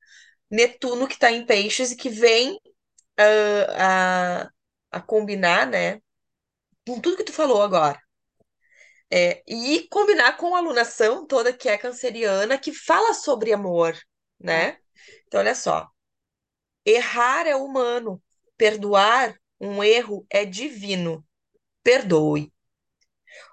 Netuno 0.51 1.07
que 1.07 1.15
está 1.15 1.31
em 1.31 1.47
Peixes 1.47 1.93
e 1.93 1.97
que 1.97 2.09
vem 2.09 2.55
uh, 2.55 3.71
a, 3.77 4.51
a 4.91 5.01
combinar, 5.01 5.67
né? 5.67 6.01
Com 6.87 7.01
tudo 7.01 7.17
que 7.17 7.25
tu 7.25 7.33
falou 7.33 7.63
agora. 7.63 8.01
É, 9.13 9.43
e 9.47 9.89
combinar 9.89 10.37
com 10.37 10.55
a 10.55 10.59
alunação 10.59 11.27
toda 11.27 11.53
que 11.53 11.69
é 11.69 11.77
canceriana, 11.77 12.59
que 12.59 12.73
fala 12.73 13.13
sobre 13.13 13.53
amor, 13.53 13.99
né? 14.39 14.79
Então, 15.27 15.41
olha 15.41 15.55
só. 15.55 15.89
Errar 16.85 17.47
é 17.47 17.57
humano, 17.57 18.23
perdoar 18.57 19.35
um 19.61 19.83
erro 19.83 20.27
é 20.31 20.45
divino. 20.45 21.25
Perdoe. 21.83 22.53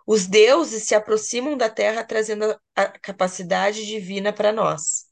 Os 0.06 0.28
deuses 0.28 0.84
se 0.84 0.96
aproximam 0.96 1.58
da 1.58 1.70
terra 1.70 2.04
trazendo 2.04 2.60
a 2.76 2.88
capacidade 3.00 3.86
divina 3.86 4.32
para 4.34 4.52
nós. 4.52 5.06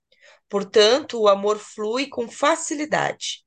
Portanto, 0.49 1.19
o 1.19 1.27
amor 1.27 1.57
flui 1.57 2.07
com 2.07 2.29
facilidade. 2.29 3.43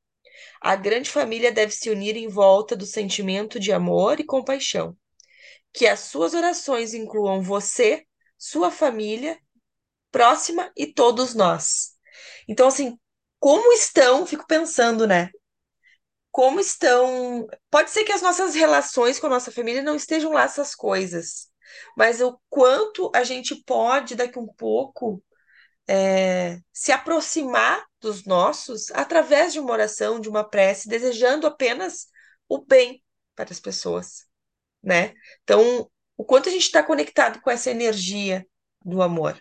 A 0.60 0.74
grande 0.76 1.10
família 1.10 1.52
deve 1.52 1.72
se 1.72 1.90
unir 1.90 2.16
em 2.16 2.28
volta 2.28 2.76
do 2.76 2.86
sentimento 2.86 3.60
de 3.60 3.72
amor 3.72 4.20
e 4.20 4.24
compaixão. 4.24 4.96
Que 5.72 5.86
as 5.86 6.00
suas 6.00 6.34
orações 6.34 6.94
incluam 6.94 7.42
você, 7.42 8.04
sua 8.36 8.70
família 8.70 9.38
próxima 10.10 10.72
e 10.76 10.86
todos 10.92 11.34
nós. 11.34 11.92
Então, 12.48 12.68
assim, 12.68 12.98
como 13.38 13.72
estão, 13.72 14.26
fico 14.26 14.46
pensando, 14.46 15.06
né? 15.06 15.30
Como 16.30 16.60
estão. 16.60 17.46
Pode 17.70 17.90
ser 17.90 18.04
que 18.04 18.12
as 18.12 18.22
nossas 18.22 18.54
relações 18.54 19.18
com 19.18 19.26
a 19.26 19.30
nossa 19.30 19.52
família 19.52 19.82
não 19.82 19.96
estejam 19.96 20.32
lá 20.32 20.44
essas 20.44 20.74
coisas, 20.74 21.48
mas 21.96 22.20
o 22.20 22.38
quanto 22.48 23.10
a 23.14 23.24
gente 23.24 23.54
pode, 23.64 24.14
daqui 24.14 24.38
um 24.38 24.46
pouco, 24.46 25.22
é, 25.88 26.60
se 26.72 26.92
aproximar 26.92 27.84
dos 28.00 28.24
nossos 28.24 28.90
através 28.92 29.52
de 29.52 29.60
uma 29.60 29.72
oração, 29.72 30.20
de 30.20 30.28
uma 30.28 30.48
prece, 30.48 30.88
desejando 30.88 31.46
apenas 31.46 32.08
o 32.48 32.58
bem 32.64 33.02
para 33.34 33.50
as 33.50 33.60
pessoas, 33.60 34.26
né? 34.82 35.14
Então, 35.42 35.90
o 36.16 36.24
quanto 36.24 36.48
a 36.48 36.52
gente 36.52 36.64
está 36.64 36.82
conectado 36.82 37.40
com 37.40 37.50
essa 37.50 37.70
energia 37.70 38.46
do 38.84 39.02
amor. 39.02 39.40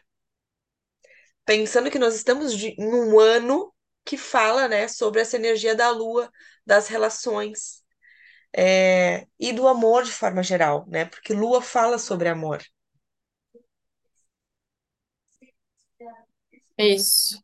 Pensando 1.46 1.92
que 1.92 2.00
nós 2.00 2.16
estamos 2.16 2.56
de, 2.56 2.76
em 2.78 2.94
um 2.94 3.20
ano 3.20 3.74
que 4.06 4.18
fala 4.18 4.68
né, 4.68 4.88
sobre 4.88 5.22
essa 5.22 5.36
energia 5.36 5.76
da 5.76 5.90
lua, 5.90 6.32
das 6.66 6.88
relações 6.88 7.84
é, 8.56 9.28
e 9.40 9.52
do 9.54 9.68
amor 9.68 10.04
de 10.04 10.12
forma 10.12 10.44
geral, 10.44 10.86
né? 10.88 11.06
Porque 11.06 11.34
lua 11.34 11.62
fala 11.62 11.98
sobre 11.98 12.30
amor. 12.30 12.64
Isso. 16.78 17.42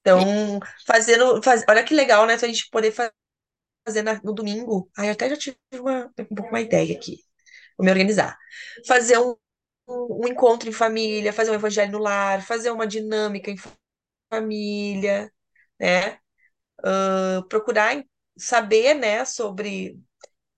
Então, 0.00 0.60
fazendo. 0.86 1.42
Faz, 1.42 1.64
olha 1.68 1.84
que 1.84 1.94
legal, 1.94 2.26
né? 2.26 2.34
A 2.34 2.36
gente 2.38 2.68
poder 2.70 2.92
fazer 2.92 4.02
na, 4.02 4.20
no 4.22 4.32
domingo. 4.32 4.90
Ai, 4.96 5.08
eu 5.08 5.12
até 5.12 5.28
já 5.28 5.36
tive 5.36 5.58
uma, 5.74 6.06
um 6.18 6.34
pouco 6.34 6.48
uma 6.50 6.60
ideia 6.60 6.96
aqui. 6.96 7.18
Vou 7.76 7.84
me 7.84 7.90
organizar. 7.90 8.36
Fazer 8.86 9.18
um, 9.18 9.36
um, 9.88 10.28
encontro 10.28 10.68
em 10.68 10.72
família, 10.72 11.32
fazer 11.32 11.50
um 11.50 11.54
evangelho 11.54 11.92
no 11.92 11.98
lar, 11.98 12.42
fazer 12.42 12.70
uma 12.70 12.86
dinâmica 12.86 13.50
em 13.50 13.56
família, 14.32 15.32
né? 15.78 16.18
Procurar 17.48 18.02
saber, 18.38 18.94
né, 18.94 19.24
sobre. 19.24 19.98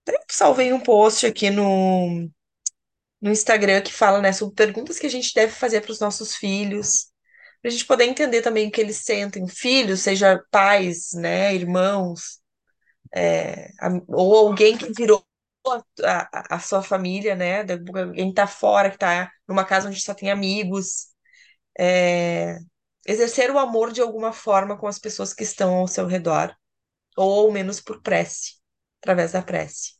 Até 0.02 0.18
salvei 0.30 0.72
um 0.72 0.80
post 0.80 1.26
aqui 1.26 1.50
no, 1.50 2.28
no 3.22 3.32
Instagram 3.32 3.82
que 3.82 3.94
fala, 3.94 4.20
né, 4.22 4.32
sobre 4.34 4.56
perguntas 4.56 4.98
que 5.00 5.06
a 5.06 5.10
gente 5.10 5.34
deve 5.34 5.52
fazer 5.52 5.82
para 5.82 5.92
os 5.92 6.00
nossos 6.00 6.36
filhos, 6.36 7.08
para 7.62 7.70
a 7.70 7.72
gente 7.72 7.86
poder 7.86 8.06
entender 8.06 8.42
também 8.42 8.68
o 8.68 8.72
que 8.72 8.80
eles 8.82 8.98
sentem, 8.98 9.48
filhos, 9.48 10.02
seja 10.02 10.42
pais, 10.52 11.12
né, 11.14 11.54
irmãos, 11.54 12.40
é, 13.14 13.70
ou 14.08 14.36
alguém 14.48 14.76
que 14.76 14.92
virou 14.92 15.24
a, 16.04 16.54
a, 16.54 16.56
a 16.56 16.58
sua 16.60 16.82
família, 16.82 17.34
né, 17.36 17.60
alguém 17.62 18.28
que 18.28 18.34
tá 18.34 18.46
fora, 18.46 18.90
que 18.90 18.98
tá 18.98 19.30
numa 19.48 19.64
casa 19.64 19.88
onde 19.88 20.00
só 20.00 20.14
tem 20.14 20.30
amigos, 20.30 21.08
é, 21.78 22.58
exercer 23.06 23.50
o 23.50 23.58
amor 23.58 23.92
de 23.92 24.00
alguma 24.00 24.32
forma 24.32 24.78
com 24.78 24.86
as 24.86 24.98
pessoas 24.98 25.34
que 25.34 25.42
estão 25.44 25.74
ao 25.76 25.88
seu 25.88 26.06
redor, 26.06 26.54
ou 27.16 27.46
ao 27.46 27.52
menos 27.52 27.80
por 27.80 28.02
prece, 28.02 28.56
através 29.02 29.32
da 29.32 29.42
prece. 29.42 29.94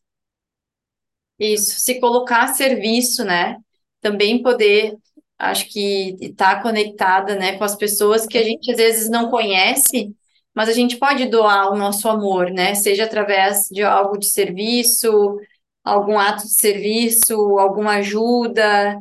Isso, 1.42 1.80
se 1.80 1.98
colocar 1.98 2.44
a 2.44 2.54
serviço, 2.54 3.24
né? 3.24 3.56
Também 4.00 4.42
poder, 4.42 4.96
acho 5.38 5.66
que 5.68 6.16
estar 6.20 6.62
conectada, 6.62 7.34
né, 7.34 7.58
com 7.58 7.64
as 7.64 7.74
pessoas 7.76 8.26
que 8.26 8.38
a 8.38 8.44
gente 8.44 8.70
às 8.70 8.76
vezes 8.76 9.10
não 9.10 9.28
conhece, 9.30 10.14
mas 10.54 10.68
a 10.68 10.72
gente 10.72 10.96
pode 10.98 11.26
doar 11.26 11.72
o 11.72 11.76
nosso 11.76 12.08
amor, 12.08 12.50
né? 12.50 12.74
Seja 12.76 13.04
através 13.04 13.66
de 13.70 13.82
algo 13.82 14.18
de 14.18 14.26
serviço, 14.26 15.10
algum 15.84 16.16
ato 16.18 16.44
de 16.44 16.54
serviço, 16.54 17.34
alguma 17.58 17.94
ajuda, 17.96 19.00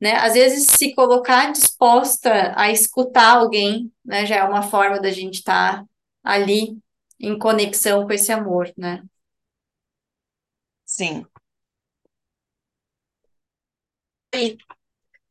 né? 0.00 0.14
Às 0.16 0.34
vezes 0.34 0.66
se 0.66 0.94
colocar 0.94 1.52
disposta 1.52 2.52
a 2.56 2.70
escutar 2.70 3.38
alguém, 3.38 3.92
né, 4.04 4.26
já 4.26 4.36
é 4.36 4.44
uma 4.44 4.62
forma 4.62 5.00
da 5.00 5.10
gente 5.10 5.36
estar 5.36 5.84
ali 6.22 6.78
em 7.20 7.38
conexão 7.38 8.06
com 8.06 8.12
esse 8.12 8.32
amor, 8.32 8.72
né? 8.76 9.02
Sim. 10.84 11.26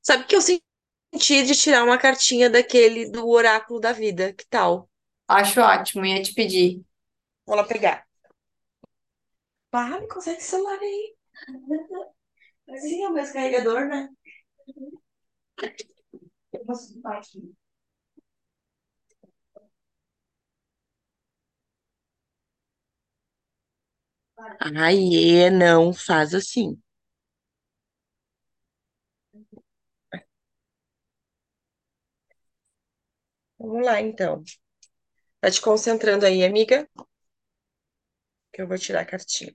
Sabe 0.02 0.26
que 0.26 0.36
eu 0.36 0.42
senti 0.42 1.44
de 1.46 1.56
tirar 1.56 1.84
uma 1.84 1.98
cartinha 1.98 2.50
daquele 2.50 3.10
do 3.10 3.28
oráculo 3.30 3.80
da 3.80 3.92
vida, 3.94 4.34
que 4.34 4.46
tal? 4.48 4.90
Acho 5.28 5.62
ótimo, 5.62 6.06
ia 6.06 6.22
te 6.22 6.34
pedir. 6.34 6.82
Vou 7.46 7.56
lá 7.58 7.64
pegar. 7.66 8.06
Ah, 9.72 10.00
me 10.00 10.08
consegue 10.08 10.42
celular 10.42 10.80
aí. 10.80 11.16
Sim, 12.82 13.04
é 13.04 13.10
o 13.10 13.14
meu 13.14 13.32
carregador, 13.34 13.86
né? 13.88 14.10
Eu 16.54 16.64
posso 16.66 16.94
limpar 16.94 17.18
aqui. 17.18 17.56
Ai, 24.78 25.50
não 25.52 25.94
faz 25.94 26.34
assim. 26.34 26.80
Vamos 33.60 33.86
lá, 33.86 34.02
então. 34.02 34.44
Tá 35.42 35.52
te 35.52 35.62
concentrando 35.62 36.26
aí, 36.26 36.44
amiga? 36.46 36.88
Que 38.54 38.62
eu 38.62 38.68
vou 38.68 38.78
tirar 38.78 39.02
a 39.02 39.06
cartinha. 39.06 39.52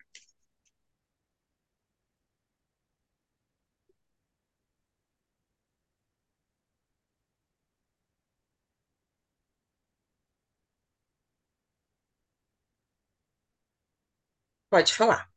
Pode 14.68 14.92
falar. 14.92 15.30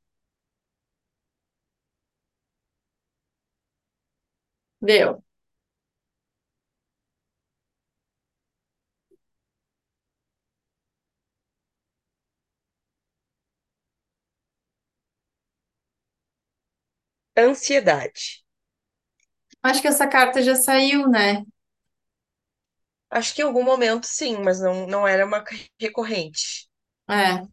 Deu. 4.82 5.24
Ansiedade. 17.38 18.44
Acho 19.62 19.82
que 19.82 19.88
essa 19.88 20.08
carta 20.08 20.42
já 20.42 20.56
saiu, 20.56 21.08
né? 21.08 21.44
Acho 23.10 23.34
que 23.34 23.42
em 23.42 23.46
algum 23.46 23.64
momento 23.64 24.06
sim, 24.06 24.38
mas 24.38 24.60
não, 24.60 24.88
não 24.88 25.08
era 25.08 25.26
uma 25.26 25.44
recorrente. 25.80 26.68
É. 27.10 27.48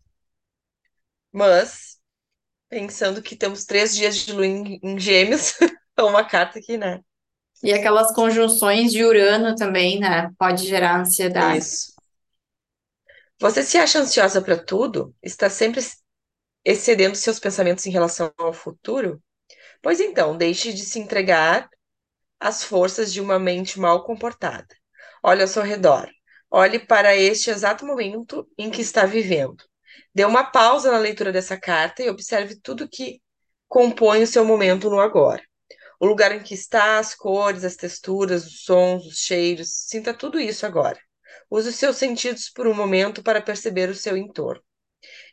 Mas, 1.32 1.98
pensando 2.68 3.22
que 3.22 3.36
temos 3.36 3.64
três 3.64 3.94
dias 3.94 4.16
de 4.16 4.32
lua 4.32 4.46
em, 4.46 4.80
em 4.82 4.98
gêmeos, 4.98 5.54
é 5.96 6.02
uma 6.02 6.24
carta 6.24 6.60
que, 6.60 6.76
né? 6.76 7.00
E 7.62 7.72
aquelas 7.72 8.12
conjunções 8.14 8.92
de 8.92 9.04
Urano 9.04 9.54
também, 9.54 9.98
né? 9.98 10.30
Pode 10.38 10.66
gerar 10.66 11.00
ansiedade. 11.00 11.58
Isso. 11.58 11.94
Você 13.40 13.62
se 13.62 13.78
acha 13.78 13.98
ansiosa 13.98 14.40
para 14.40 14.56
tudo? 14.56 15.14
Está 15.22 15.48
sempre 15.50 15.80
excedendo 16.64 17.16
seus 17.16 17.38
pensamentos 17.38 17.86
em 17.86 17.90
relação 17.90 18.32
ao 18.38 18.52
futuro? 18.52 19.22
Pois 19.84 20.00
então, 20.00 20.34
deixe 20.34 20.72
de 20.72 20.82
se 20.82 20.98
entregar 20.98 21.68
às 22.40 22.64
forças 22.64 23.12
de 23.12 23.20
uma 23.20 23.38
mente 23.38 23.78
mal 23.78 24.02
comportada. 24.02 24.66
Olhe 25.22 25.42
ao 25.42 25.46
seu 25.46 25.62
redor. 25.62 26.08
Olhe 26.50 26.78
para 26.78 27.14
este 27.14 27.50
exato 27.50 27.84
momento 27.84 28.48
em 28.56 28.70
que 28.70 28.80
está 28.80 29.04
vivendo. 29.04 29.62
Dê 30.14 30.24
uma 30.24 30.42
pausa 30.42 30.90
na 30.90 30.96
leitura 30.96 31.30
dessa 31.30 31.60
carta 31.60 32.02
e 32.02 32.08
observe 32.08 32.58
tudo 32.62 32.88
que 32.88 33.20
compõe 33.68 34.22
o 34.22 34.26
seu 34.26 34.42
momento 34.42 34.88
no 34.88 34.98
agora. 34.98 35.42
O 36.00 36.06
lugar 36.06 36.32
em 36.32 36.42
que 36.42 36.54
está, 36.54 36.98
as 36.98 37.14
cores, 37.14 37.62
as 37.62 37.76
texturas, 37.76 38.46
os 38.46 38.64
sons, 38.64 39.04
os 39.04 39.18
cheiros. 39.18 39.68
Sinta 39.86 40.14
tudo 40.14 40.40
isso 40.40 40.64
agora. 40.64 40.98
Use 41.50 41.68
os 41.68 41.76
seus 41.76 41.98
sentidos 41.98 42.48
por 42.48 42.66
um 42.66 42.72
momento 42.72 43.22
para 43.22 43.42
perceber 43.42 43.90
o 43.90 43.94
seu 43.94 44.16
entorno. 44.16 44.62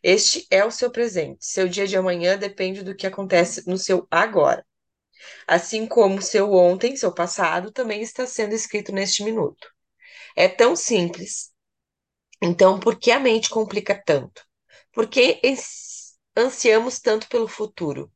Este 0.04 0.48
é 0.50 0.66
o 0.66 0.72
seu 0.72 0.92
presente. 0.92 1.46
Seu 1.46 1.68
dia 1.68 1.88
de 1.88 1.98
amanhã 1.98 2.38
depende 2.38 2.84
do 2.84 2.96
que 2.96 3.08
acontece 3.08 3.68
no 3.70 3.78
seu 3.78 4.08
agora. 4.10 4.66
Assim 5.48 5.86
como 5.86 6.22
seu 6.22 6.52
ontem, 6.54 6.96
seu 6.96 7.14
passado, 7.14 7.72
também 7.72 8.02
está 8.02 8.26
sendo 8.26 8.54
escrito 8.56 8.92
neste 8.92 9.24
minuto. 9.24 9.68
É 10.36 10.48
tão 10.48 10.76
simples. 10.76 11.52
Então, 12.42 12.80
por 12.80 13.00
que 13.00 13.12
a 13.12 13.20
mente 13.20 13.50
complica 13.50 14.00
tanto? 14.04 14.44
Por 14.92 15.08
que 15.08 15.40
ansiamos 16.38 17.00
tanto 17.00 17.28
pelo 17.30 17.48
futuro? 17.48 18.12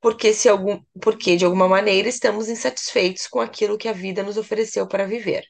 Porque, 0.00 0.32
se 0.32 0.48
algum, 0.48 0.82
porque, 1.02 1.36
de 1.36 1.44
alguma 1.44 1.68
maneira, 1.68 2.08
estamos 2.08 2.48
insatisfeitos 2.48 3.26
com 3.26 3.40
aquilo 3.40 3.78
que 3.78 3.88
a 3.88 3.92
vida 3.92 4.22
nos 4.22 4.36
ofereceu 4.36 4.86
para 4.86 5.06
viver. 5.06 5.44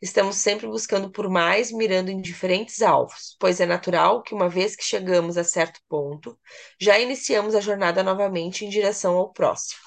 Estamos 0.00 0.36
sempre 0.36 0.66
buscando 0.66 1.10
por 1.10 1.28
mais, 1.28 1.70
mirando 1.72 2.10
em 2.10 2.20
diferentes 2.20 2.82
alvos, 2.82 3.36
pois 3.38 3.60
é 3.60 3.66
natural 3.66 4.22
que, 4.22 4.34
uma 4.34 4.48
vez 4.48 4.76
que 4.76 4.84
chegamos 4.84 5.36
a 5.36 5.44
certo 5.44 5.80
ponto, 5.88 6.38
já 6.80 6.98
iniciamos 6.98 7.54
a 7.54 7.60
jornada 7.60 8.02
novamente 8.02 8.64
em 8.64 8.68
direção 8.68 9.16
ao 9.16 9.32
próximo. 9.32 9.80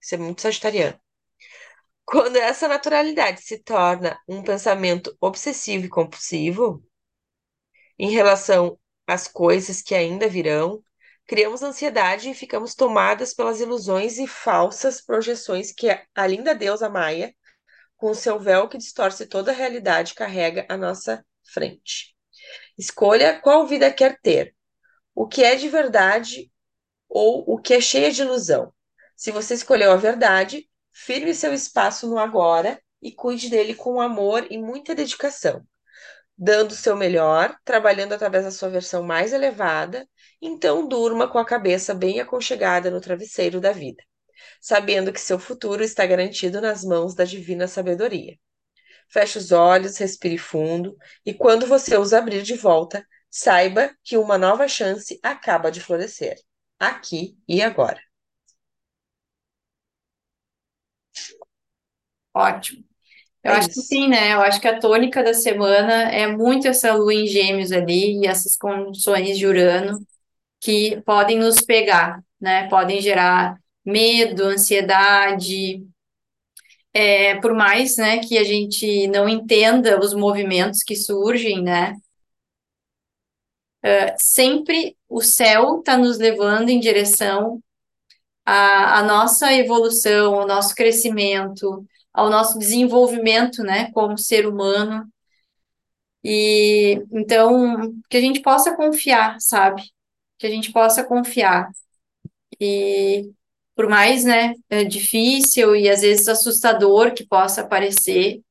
Isso 0.00 0.14
é 0.14 0.18
muito 0.18 0.42
sagitariano. 0.42 0.98
Quando 2.04 2.36
essa 2.36 2.66
naturalidade 2.66 3.42
se 3.42 3.58
torna 3.58 4.18
um 4.26 4.42
pensamento 4.42 5.14
obsessivo 5.20 5.84
e 5.84 5.88
compulsivo 5.90 6.82
em 7.98 8.10
relação 8.10 8.78
às 9.06 9.28
coisas 9.28 9.82
que 9.82 9.94
ainda 9.94 10.28
virão, 10.28 10.82
criamos 11.26 11.62
ansiedade 11.62 12.30
e 12.30 12.34
ficamos 12.34 12.74
tomadas 12.74 13.34
pelas 13.34 13.60
ilusões 13.60 14.18
e 14.18 14.26
falsas 14.26 15.02
projeções 15.02 15.70
que 15.70 15.88
a 16.14 16.26
linda 16.26 16.54
deusa 16.54 16.88
Maia, 16.88 17.34
com 17.98 18.14
seu 18.14 18.38
véu 18.38 18.68
que 18.68 18.78
distorce 18.78 19.26
toda 19.26 19.50
a 19.50 19.54
realidade, 19.54 20.14
carrega 20.14 20.64
à 20.68 20.76
nossa 20.76 21.22
frente. 21.52 22.16
Escolha 22.78 23.38
qual 23.40 23.66
vida 23.66 23.92
quer 23.92 24.18
ter. 24.22 24.54
O 25.14 25.26
que 25.26 25.42
é 25.42 25.56
de 25.56 25.68
verdade 25.68 26.50
ou 27.08 27.44
o 27.46 27.58
que 27.58 27.74
é 27.74 27.80
cheia 27.80 28.10
de 28.12 28.22
ilusão. 28.22 28.72
Se 29.16 29.32
você 29.32 29.54
escolheu 29.54 29.90
a 29.90 29.96
verdade, 29.96 30.70
firme 30.92 31.34
seu 31.34 31.52
espaço 31.52 32.08
no 32.08 32.18
agora 32.18 32.80
e 33.02 33.10
cuide 33.10 33.50
dele 33.50 33.74
com 33.74 34.00
amor 34.00 34.46
e 34.48 34.56
muita 34.56 34.94
dedicação, 34.94 35.66
dando 36.36 36.70
o 36.70 36.76
seu 36.76 36.96
melhor, 36.96 37.56
trabalhando 37.64 38.12
através 38.12 38.44
da 38.44 38.52
sua 38.52 38.68
versão 38.68 39.02
mais 39.02 39.32
elevada, 39.32 40.08
então 40.40 40.86
durma 40.86 41.26
com 41.28 41.38
a 41.38 41.44
cabeça 41.44 41.94
bem 41.94 42.20
aconchegada 42.20 42.92
no 42.92 43.00
travesseiro 43.00 43.60
da 43.60 43.72
vida, 43.72 44.04
sabendo 44.60 45.12
que 45.12 45.20
seu 45.20 45.38
futuro 45.38 45.82
está 45.84 46.06
garantido 46.06 46.60
nas 46.60 46.84
mãos 46.84 47.14
da 47.14 47.24
divina 47.24 47.66
sabedoria. 47.68 48.36
Feche 49.08 49.38
os 49.38 49.52
olhos, 49.52 49.98
respire 49.98 50.38
fundo 50.38 50.96
e 51.26 51.34
quando 51.34 51.66
você 51.66 51.96
os 51.98 52.12
abrir 52.12 52.42
de 52.42 52.54
volta, 52.54 53.06
saiba 53.30 53.94
que 54.04 54.16
uma 54.18 54.38
nova 54.38 54.68
chance 54.68 55.18
acaba 55.22 55.70
de 55.70 55.80
florescer, 55.80 56.36
aqui 56.78 57.36
e 57.48 57.62
agora. 57.62 58.00
Ótimo. 62.34 62.84
Eu 63.44 63.52
É 63.52 63.54
acho 63.54 63.70
que 63.70 63.80
isso. 63.80 63.82
sim, 63.82 64.08
né? 64.08 64.34
Eu 64.34 64.42
acho 64.42 64.60
que 64.60 64.68
a 64.68 64.80
tônica 64.80 65.22
da 65.24 65.34
semana 65.34 66.10
é 66.12 66.26
muito 66.28 66.68
essa 66.68 66.94
lua 66.94 67.14
em 67.14 67.26
gêmeos 67.26 67.72
ali 67.72 68.20
e 68.22 68.26
essas 68.28 68.56
condições 68.56 69.38
de 69.38 69.46
Urano 69.46 70.00
que 70.60 71.00
podem 71.02 71.38
nos 71.38 71.60
pegar, 71.62 72.22
né? 72.40 72.68
Podem 72.68 73.00
gerar 73.02 73.56
medo, 73.88 74.44
ansiedade. 74.44 75.82
É, 76.92 77.36
por 77.40 77.54
mais, 77.54 77.96
né, 77.96 78.18
que 78.18 78.38
a 78.38 78.44
gente 78.44 79.06
não 79.08 79.28
entenda 79.28 80.00
os 80.00 80.14
movimentos 80.14 80.82
que 80.82 80.96
surgem, 80.96 81.62
né? 81.62 81.94
Sempre 84.18 84.96
o 85.08 85.22
céu 85.22 85.78
está 85.78 85.96
nos 85.96 86.18
levando 86.18 86.68
em 86.68 86.80
direção 86.80 87.62
à, 88.44 88.98
à 88.98 89.02
nossa 89.02 89.52
evolução, 89.52 90.34
ao 90.40 90.46
nosso 90.46 90.74
crescimento, 90.74 91.86
ao 92.12 92.30
nosso 92.30 92.58
desenvolvimento, 92.58 93.62
né, 93.62 93.90
como 93.92 94.18
ser 94.18 94.46
humano. 94.46 95.06
E 96.24 97.02
então, 97.12 97.94
que 98.10 98.16
a 98.16 98.20
gente 98.20 98.40
possa 98.42 98.74
confiar, 98.76 99.40
sabe? 99.40 99.82
Que 100.38 100.46
a 100.46 100.50
gente 100.50 100.72
possa 100.72 101.04
confiar. 101.04 101.70
E 102.60 103.30
por 103.78 103.88
mais, 103.88 104.24
né, 104.24 104.54
é 104.68 104.82
difícil 104.82 105.76
e 105.76 105.88
às 105.88 106.00
vezes 106.00 106.26
assustador 106.26 107.14
que 107.14 107.24
possa 107.24 107.64
parecer, 107.64 108.42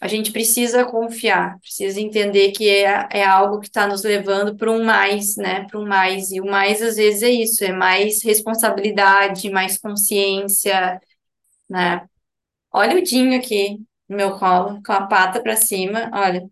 a 0.00 0.06
gente 0.08 0.30
precisa 0.32 0.84
confiar, 0.84 1.58
precisa 1.60 2.00
entender 2.00 2.52
que 2.52 2.68
é, 2.68 3.08
é 3.10 3.24
algo 3.24 3.58
que 3.60 3.66
está 3.66 3.86
nos 3.86 4.02
levando 4.04 4.56
para 4.56 4.70
um 4.70 4.84
mais, 4.84 5.36
né, 5.36 5.66
para 5.66 5.80
um 5.80 5.86
mais. 5.86 6.30
E 6.30 6.40
o 6.40 6.46
mais 6.46 6.82
às 6.82 6.96
vezes 6.96 7.22
é 7.22 7.30
isso, 7.30 7.64
é 7.64 7.72
mais 7.72 8.22
responsabilidade, 8.22 9.50
mais 9.50 9.78
consciência, 9.78 11.00
né? 11.68 12.06
Olha 12.72 12.98
o 12.98 13.02
Dinho 13.02 13.38
aqui 13.38 13.78
no 14.08 14.16
meu 14.16 14.38
colo, 14.38 14.82
com 14.84 14.92
a 14.92 15.06
pata 15.06 15.42
para 15.42 15.56
cima, 15.56 16.10
olha. 16.12 16.42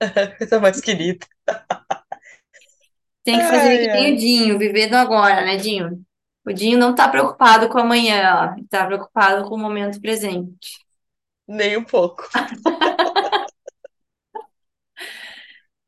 Coisa 0.38 0.60
mais 0.60 0.80
querida. 0.80 1.26
Tem 3.24 3.38
que 3.38 3.46
fazer 3.46 3.78
que 3.78 3.90
Ai, 3.90 4.00
nem 4.00 4.14
o. 4.14 4.16
Dinho, 4.16 4.58
viver 4.58 4.88
do 4.88 4.96
agora, 4.96 5.44
né, 5.44 5.56
Dinho? 5.56 6.02
O 6.44 6.52
Dinho 6.52 6.78
não 6.78 6.94
tá 6.94 7.08
preocupado 7.08 7.68
com 7.68 7.78
amanhã, 7.78 8.56
ó. 8.56 8.64
Tá 8.70 8.86
preocupado 8.86 9.48
com 9.48 9.54
o 9.54 9.58
momento 9.58 10.00
presente. 10.00 10.78
Nem 11.46 11.76
um 11.76 11.84
pouco. 11.84 12.28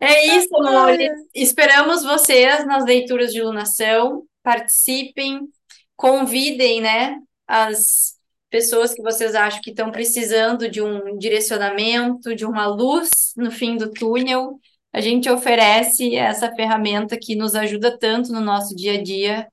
É 0.02 0.38
isso, 0.38 0.56
amores. 0.56 1.10
Esperamos 1.34 2.02
vocês 2.02 2.66
nas 2.66 2.86
leituras 2.86 3.34
de 3.34 3.42
lunação. 3.42 4.24
Participem, 4.42 5.46
convidem, 5.94 6.80
né, 6.80 7.18
as 7.46 8.14
pessoas 8.48 8.94
que 8.94 9.02
vocês 9.02 9.34
acham 9.34 9.60
que 9.60 9.70
estão 9.70 9.92
precisando 9.92 10.70
de 10.70 10.80
um 10.80 11.18
direcionamento, 11.18 12.34
de 12.34 12.46
uma 12.46 12.66
luz 12.66 13.34
no 13.36 13.50
fim 13.50 13.76
do 13.76 13.92
túnel. 13.92 14.58
A 14.92 15.00
gente 15.00 15.30
oferece 15.30 16.16
essa 16.16 16.52
ferramenta 16.54 17.16
que 17.18 17.36
nos 17.36 17.54
ajuda 17.54 17.96
tanto 17.96 18.32
no 18.32 18.40
nosso 18.40 18.74
dia 18.74 18.94
a 18.94 19.02
dia, 19.02 19.48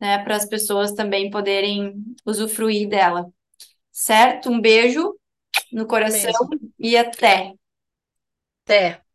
né, 0.00 0.18
para 0.22 0.36
as 0.36 0.46
pessoas 0.46 0.92
também 0.92 1.30
poderem 1.30 1.94
usufruir 2.24 2.88
dela. 2.88 3.26
Certo? 3.90 4.50
Um 4.50 4.60
beijo 4.60 5.14
no 5.72 5.86
coração 5.86 6.30
Mesmo. 6.48 6.72
e 6.78 6.96
até! 6.96 7.54
Até. 8.64 9.05